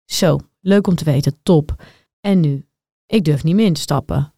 zo, 0.05 0.39
leuk 0.61 0.87
om 0.87 0.95
te 0.95 1.05
weten, 1.05 1.39
top. 1.43 1.75
En 2.19 2.39
nu? 2.39 2.65
Ik 3.05 3.23
durf 3.23 3.43
niet 3.43 3.55
meer 3.55 3.65
in 3.65 3.73
te 3.73 3.81
stappen. 3.81 4.33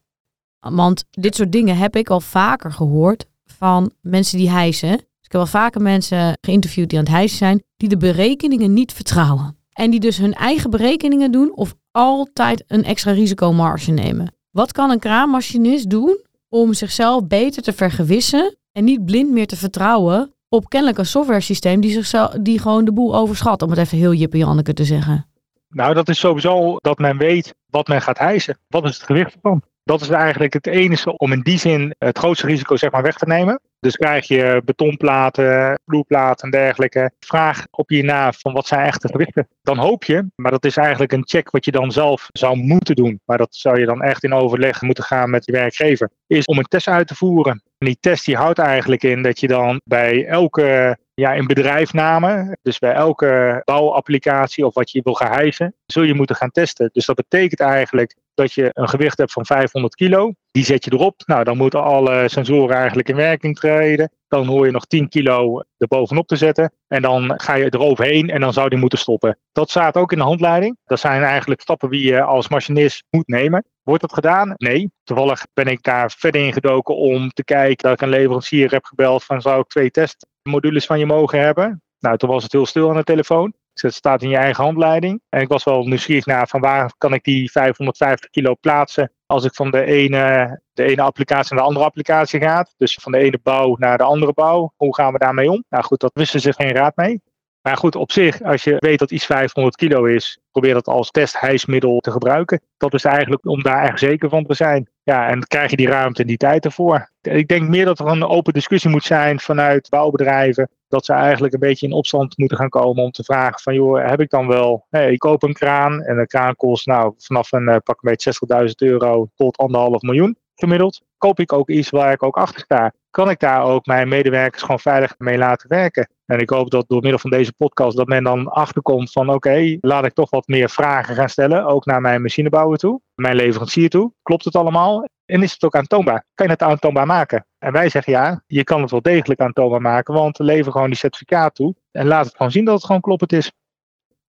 Want 0.60 1.06
dit 1.10 1.36
soort 1.36 1.52
dingen 1.52 1.78
heb 1.78 1.95
ik 1.95 2.10
al 2.10 2.19
vaker 2.19 2.71
gehoord 2.71 3.26
van 3.45 3.91
mensen 4.02 4.38
die 4.38 4.49
hijsen. 4.49 4.91
Dus 4.91 5.26
ik 5.26 5.32
heb 5.32 5.41
al 5.41 5.47
vaker 5.47 5.82
mensen 5.82 6.38
geïnterviewd 6.41 6.89
die 6.89 6.97
aan 6.97 7.06
het 7.06 7.13
hijsen 7.13 7.38
zijn, 7.38 7.63
die 7.76 7.89
de 7.89 7.97
berekeningen 7.97 8.73
niet 8.73 8.93
vertrouwen. 8.93 9.58
En 9.71 9.91
die 9.91 9.99
dus 9.99 10.17
hun 10.17 10.34
eigen 10.34 10.69
berekeningen 10.69 11.32
doen 11.32 11.56
of 11.56 11.76
altijd 11.91 12.63
een 12.67 12.84
extra 12.84 13.12
risicomarge 13.12 13.91
nemen. 13.91 14.36
Wat 14.52 14.71
kan 14.71 14.89
een 14.89 14.99
kraanmachinist 14.99 15.89
doen 15.89 16.17
om 16.53 16.73
zichzelf 16.73 17.27
beter 17.27 17.63
te 17.63 17.73
vergewissen 17.73 18.57
en 18.71 18.83
niet 18.83 19.05
blind 19.05 19.31
meer 19.31 19.47
te 19.47 19.55
vertrouwen 19.55 20.33
op 20.49 20.69
kennelijk 20.69 20.97
een 20.99 21.05
software 21.05 21.41
systeem 21.41 21.81
die, 21.81 21.91
zichzelf, 21.91 22.31
die 22.41 22.59
gewoon 22.59 22.85
de 22.85 22.93
boel 22.93 23.15
overschat, 23.15 23.61
om 23.61 23.69
het 23.69 23.79
even 23.79 23.97
heel 23.97 24.13
Jippe 24.13 24.37
Janneke 24.37 24.73
te 24.73 24.83
zeggen? 24.83 25.27
Nou, 25.69 25.93
dat 25.93 26.09
is 26.09 26.19
sowieso 26.19 26.75
dat 26.77 26.97
men 26.97 27.17
weet 27.17 27.55
wat 27.69 27.87
men 27.87 28.01
gaat 28.01 28.17
hijsen. 28.17 28.57
Wat 28.67 28.83
is 28.83 28.95
het 28.95 29.05
gewicht 29.05 29.33
ervan? 29.33 29.61
Dat 29.83 30.01
is 30.01 30.09
eigenlijk 30.09 30.53
het 30.53 30.67
enige 30.67 31.17
om 31.17 31.31
in 31.31 31.41
die 31.41 31.59
zin 31.59 31.95
het 31.97 32.17
grootste 32.17 32.47
risico 32.47 32.75
zeg 32.75 32.91
maar, 32.91 33.03
weg 33.03 33.15
te 33.15 33.25
nemen. 33.25 33.59
Dus 33.84 33.96
krijg 33.96 34.28
je 34.28 34.62
betonplaten, 34.65 35.80
vloerplaten 35.86 36.46
en 36.46 36.52
dergelijke. 36.52 37.12
Vraag 37.19 37.65
op 37.72 37.89
je 37.89 38.04
na 38.04 38.32
van 38.32 38.54
wat 38.54 38.67
zijn 38.67 38.86
echte 38.86 39.08
gewichten. 39.08 39.48
Dan 39.62 39.78
hoop 39.78 40.04
je, 40.04 40.26
maar 40.36 40.52
dat 40.52 40.65
is 40.65 40.78
eigenlijk 40.78 41.12
een 41.12 41.28
check 41.28 41.52
wat 41.52 41.65
je 41.65 41.72
dan 41.72 41.91
zelf 41.91 42.30
zou 42.32 42.58
moeten 42.58 42.96
doen. 42.96 43.22
Maar 43.26 43.38
dat 43.38 43.56
zou 43.56 43.80
je 43.80 43.86
dan 43.86 44.02
echt 44.02 44.24
in 44.24 44.34
overleg 44.34 44.82
moeten 44.82 45.04
gaan 45.04 45.30
met 45.30 45.46
je 45.46 45.52
werkgever. 45.52 46.10
Is 46.28 46.46
om 46.46 46.58
een 46.58 46.63
test 46.63 46.88
uit 46.88 47.08
te 47.08 47.15
voeren. 47.15 47.63
En 47.78 47.86
die 47.86 47.98
test 48.00 48.26
die 48.26 48.36
houdt 48.36 48.60
eigenlijk 48.60 49.04
in 49.04 49.22
dat 49.24 49.39
je 49.39 49.48
dan 49.48 49.82
bij 49.84 50.26
elke 50.26 50.98
ja, 51.13 51.34
in 51.34 51.47
bedrijfname, 51.47 52.58
dus 52.62 52.80
bij 52.80 52.93
elke 52.93 53.62
bouwapplicatie 53.65 54.65
of 54.65 54.73
wat 54.73 54.91
je 54.91 55.02
wil 55.04 55.13
gaan 55.13 55.32
hijsen, 55.32 55.76
zul 55.86 56.04
je 56.04 56.13
moeten 56.13 56.36
gaan 56.36 56.52
testen. 56.52 56.89
Dus 56.93 57.06
dat 57.06 57.15
betekent 57.15 57.60
eigenlijk 57.60 58.15
dat 58.34 58.54
je 58.54 58.69
een 58.73 58.89
gewicht 58.89 59.17
hebt 59.17 59.32
van 59.32 59.45
500 59.45 59.95
kilo. 59.95 60.34
Die 60.52 60.65
zet 60.65 60.86
je 60.86 60.93
erop. 60.93 61.21
Nou, 61.26 61.43
dan 61.43 61.58
moeten 61.58 61.84
alle 61.84 62.30
sensoren 62.30 62.76
eigenlijk 62.76 63.10
in 63.10 63.15
werking 63.15 63.56
treden. 63.56 64.12
Dan 64.28 64.47
hoor 64.47 64.65
je 64.65 64.71
nog 64.71 64.86
10 64.86 65.10
kilo 65.10 65.62
erbovenop 65.78 66.28
te 66.28 66.36
zetten. 66.36 66.73
En 66.88 67.02
dan 67.02 67.39
ga 67.39 67.54
je 67.54 67.73
eroverheen 67.73 68.30
en 68.30 68.41
dan 68.41 68.54
zou 68.54 68.69
die 68.69 68.80
moeten 68.80 68.99
stoppen. 68.99 69.38
Dat 69.52 69.69
staat 69.69 69.97
ook 69.97 70.12
in 70.12 70.17
de 70.17 70.23
handleiding. 70.23 70.78
Dat 70.86 70.99
zijn 70.99 71.23
eigenlijk 71.23 71.62
stappen 71.62 71.89
die 71.89 72.06
je 72.06 72.21
als 72.21 72.49
machinist 72.49 73.04
moet 73.10 73.28
nemen. 73.28 73.65
Wordt 73.84 74.02
dat 74.02 74.13
gedaan? 74.13 74.54
Nee. 74.58 74.91
Toevallig 75.04 75.46
ben 75.54 75.65
ik 75.65 75.84
daar 75.84 76.12
verder 76.17 76.46
in 76.46 76.54
gedoken 76.54 76.96
om 76.96 77.30
te 77.30 77.43
kijken 77.43 77.84
dat 77.84 77.93
ik 77.93 78.02
een 78.02 78.10
leverancier 78.10 78.72
heb 78.72 78.86
gebeld 78.86 79.24
van 79.24 79.41
zou 79.41 79.60
ik 79.60 79.67
twee 79.67 79.91
testmodules 79.91 80.86
van 80.86 81.00
je 81.00 81.06
mogen 81.06 81.39
hebben. 81.39 81.82
Nou, 82.00 82.17
toen 82.17 82.30
was 82.30 82.43
het 82.43 82.52
heel 82.52 82.65
stil 82.65 82.89
aan 82.89 82.96
de 82.96 83.04
telefoon. 83.04 83.54
Dus 83.74 83.82
het 83.82 83.93
staat 83.93 84.22
in 84.22 84.30
je 84.30 84.38
eigen 84.38 84.63
handleiding. 84.63 85.22
En 85.30 85.41
ik 85.41 85.48
was 85.48 85.63
wel 85.63 85.84
nieuwsgierig 85.84 86.26
naar 86.26 86.48
van 86.48 86.62
waar 86.62 86.93
kan 86.98 87.13
ik 87.13 87.24
die 87.24 87.52
550 87.52 88.30
kilo 88.30 88.56
plaatsen 88.60 89.12
als 89.26 89.46
ik 89.46 89.56
van 89.56 89.72
de 89.72 89.84
ene, 89.84 90.62
de 90.74 90.84
ene 90.84 91.02
applicatie 91.02 91.54
naar 91.54 91.63
de 91.63 91.69
andere 91.69 91.86
applicatie 91.86 92.39
ga. 92.39 92.67
Dus 92.78 92.98
van 93.02 93.12
de 93.12 93.17
ene 93.17 93.39
bouw 93.43 93.76
naar 93.80 93.98
de 93.98 94.04
andere 94.04 94.34
bouw. 94.34 94.74
Hoe 94.76 94.96
gaan 94.96 95.13
we 95.13 95.19
daarmee 95.19 95.52
om? 95.52 95.63
Nou 95.69 95.84
goed, 95.84 96.00
dat 96.00 96.12
wisten 96.13 96.39
ze 96.39 96.54
geen 96.54 96.74
raad 96.74 96.96
mee. 96.96 97.22
Maar 97.63 97.78
goed, 97.78 97.95
op 97.95 98.12
zich, 98.12 98.41
als 98.41 98.63
je 98.63 98.76
weet 98.80 98.99
dat 98.99 99.12
iets 99.12 99.26
500 99.26 99.76
kilo 99.76 100.04
is, 100.04 100.39
probeer 100.52 100.73
dat 100.73 100.88
als 100.88 101.12
testhijsmiddel 101.12 101.99
te 101.99 102.12
gebruiken. 102.12 102.62
Dat 102.78 102.93
is 102.93 103.04
eigenlijk 103.04 103.45
om 103.45 103.63
daar 103.63 103.84
echt 103.84 103.99
zeker 103.99 104.30
van 104.30 104.45
te 104.45 104.54
zijn. 104.54 104.89
Ja, 105.04 105.28
en 105.28 105.47
krijg 105.47 105.69
je 105.69 105.76
die 105.76 105.88
ruimte 105.88 106.21
en 106.21 106.28
die 106.28 106.38
tijd 106.38 106.65
ervoor. 106.65 107.10
Ik 107.21 107.47
denk 107.47 107.69
meer 107.69 107.86
dat 107.86 107.99
er 107.99 108.08
een 108.08 108.23
open 108.23 108.54
discussie 108.54 108.89
moet 108.89 109.04
zijn 109.04 109.39
vanuit 109.39 109.89
bouwbedrijven. 109.89 110.69
Dat 110.88 111.06
ze 111.06 111.13
eigenlijk 111.13 111.54
een 111.54 111.60
beetje 111.60 111.88
in 111.88 111.93
opstand 111.93 112.38
moeten 112.38 112.58
gaan 112.58 112.69
komen 112.69 113.04
om 113.04 113.12
te 113.12 113.23
vragen 113.23 113.62
van 113.62 113.73
joh, 113.73 114.08
heb 114.08 114.21
ik 114.21 114.30
dan 114.30 114.47
wel, 114.47 114.86
ik 114.89 115.19
koop 115.19 115.43
een 115.43 115.54
kraan 115.54 116.02
en 116.02 116.17
een 116.17 116.28
kraan 116.28 116.56
kost 116.56 116.86
nou 116.86 117.13
vanaf 117.17 117.52
een 117.52 117.69
uh, 117.69 117.76
pak 117.84 118.04
een 118.04 118.10
beetje 118.10 118.34
60.000 118.67 118.71
euro 118.76 119.28
tot 119.36 119.58
anderhalf 119.58 120.02
miljoen 120.02 120.38
gemiddeld. 120.56 121.02
Koop 121.17 121.39
ik 121.39 121.54
ook 121.54 121.69
iets 121.69 121.89
waar 121.89 122.12
ik 122.12 122.23
ook 122.23 122.38
achter 122.38 122.62
sta? 122.62 122.93
Kan 123.10 123.30
ik 123.30 123.39
daar 123.39 123.63
ook 123.63 123.86
mijn 123.86 124.08
medewerkers 124.08 124.62
gewoon 124.62 124.80
veilig 124.80 125.15
mee 125.17 125.38
laten 125.38 125.69
werken? 125.69 126.10
En 126.25 126.39
ik 126.39 126.49
hoop 126.49 126.69
dat 126.69 126.86
door 126.88 127.01
middel 127.01 127.19
van 127.19 127.29
deze 127.29 127.53
podcast 127.53 127.97
dat 127.97 128.07
men 128.07 128.23
dan 128.23 128.47
achterkomt 128.47 129.12
van 129.12 129.29
oké, 129.29 129.77
laat 129.81 130.05
ik 130.05 130.13
toch 130.13 130.29
wat 130.29 130.47
meer 130.47 130.69
vragen 130.69 131.15
gaan 131.15 131.29
stellen, 131.29 131.65
ook 131.65 131.86
naar 131.86 132.01
mijn 132.01 132.21
machinebouwer 132.21 132.77
toe, 132.77 133.01
mijn 133.15 133.36
leverancier 133.36 133.89
toe. 133.89 134.13
Klopt 134.21 134.45
het 134.45 134.55
allemaal? 134.55 135.05
En 135.25 135.43
is 135.43 135.53
het 135.53 135.63
ook 135.63 135.75
aantoonbaar? 135.75 136.25
Kan 136.33 136.45
je 136.45 136.51
het 136.51 136.62
aantoonbaar 136.62 137.05
maken? 137.05 137.45
En 137.57 137.71
wij 137.71 137.89
zeggen 137.89 138.13
ja, 138.13 138.43
je 138.47 138.63
kan 138.63 138.81
het 138.81 138.91
wel 138.91 139.01
degelijk 139.01 139.39
aantoonbaar 139.39 139.81
maken, 139.81 140.13
want 140.13 140.38
we 140.38 140.43
leveren 140.43 140.71
gewoon 140.71 140.88
die 140.88 140.97
certificaat 140.97 141.55
toe. 141.55 141.75
En 141.91 142.07
laat 142.07 142.25
het 142.25 142.36
gewoon 142.36 142.51
zien 142.51 142.65
dat 142.65 142.75
het 142.75 142.86
gewoon 142.86 143.01
kloppend 143.01 143.33
is. 143.33 143.51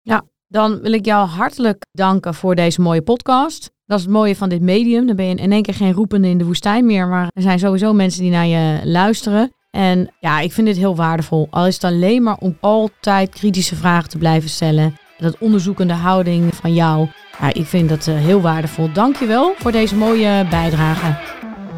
Ja, 0.00 0.22
dan 0.46 0.80
wil 0.80 0.92
ik 0.92 1.04
jou 1.04 1.26
hartelijk 1.28 1.86
danken 1.92 2.34
voor 2.34 2.54
deze 2.54 2.80
mooie 2.80 3.02
podcast. 3.02 3.72
Dat 3.86 3.98
is 3.98 4.04
het 4.04 4.12
mooie 4.12 4.36
van 4.36 4.48
dit 4.48 4.62
medium. 4.62 5.06
Dan 5.06 5.16
ben 5.16 5.26
je 5.26 5.34
in 5.34 5.52
één 5.52 5.62
keer 5.62 5.74
geen 5.74 5.92
roepende 5.92 6.28
in 6.28 6.38
de 6.38 6.44
woestijn 6.44 6.86
meer, 6.86 7.08
maar 7.08 7.30
er 7.34 7.42
zijn 7.42 7.58
sowieso 7.58 7.92
mensen 7.92 8.22
die 8.22 8.30
naar 8.30 8.46
je 8.46 8.80
luisteren. 8.84 9.52
En 9.74 10.10
ja, 10.20 10.40
ik 10.40 10.52
vind 10.52 10.66
dit 10.66 10.76
heel 10.76 10.96
waardevol. 10.96 11.46
Al 11.50 11.66
is 11.66 11.74
het 11.74 11.84
alleen 11.84 12.22
maar 12.22 12.36
om 12.38 12.56
altijd 12.60 13.30
kritische 13.30 13.76
vragen 13.76 14.08
te 14.08 14.18
blijven 14.18 14.50
stellen. 14.50 14.96
Dat 15.18 15.38
onderzoekende 15.38 15.92
houding 15.92 16.54
van 16.54 16.74
jou. 16.74 17.08
Ja, 17.40 17.52
ik 17.52 17.66
vind 17.66 17.88
dat 17.88 18.06
uh, 18.06 18.14
heel 18.14 18.40
waardevol. 18.40 18.92
Dankjewel 18.92 19.54
voor 19.58 19.72
deze 19.72 19.94
mooie 19.94 20.46
bijdrage. 20.50 21.16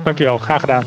Dankjewel, 0.05 0.39
graag 0.39 0.61
gedaan. 0.61 0.85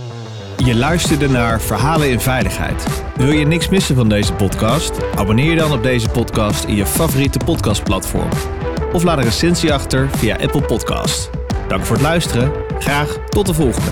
Je 0.57 0.75
luisterde 0.75 1.29
naar 1.29 1.61
Verhalen 1.61 2.09
in 2.09 2.19
Veiligheid. 2.19 3.03
Wil 3.15 3.31
je 3.31 3.45
niks 3.45 3.69
missen 3.69 3.95
van 3.95 4.09
deze 4.09 4.33
podcast? 4.33 5.15
Abonneer 5.15 5.49
je 5.49 5.57
dan 5.57 5.71
op 5.71 5.83
deze 5.83 6.09
podcast 6.09 6.63
in 6.63 6.75
je 6.75 6.85
favoriete 6.85 7.39
podcastplatform. 7.45 8.29
Of 8.93 9.03
laat 9.03 9.17
een 9.17 9.23
recensie 9.23 9.73
achter 9.73 10.09
via 10.09 10.35
Apple 10.35 10.61
Podcast. 10.61 11.29
Dank 11.67 11.85
voor 11.85 11.95
het 11.95 12.05
luisteren. 12.05 12.51
Graag 12.79 13.17
tot 13.29 13.45
de 13.45 13.53
volgende. 13.53 13.91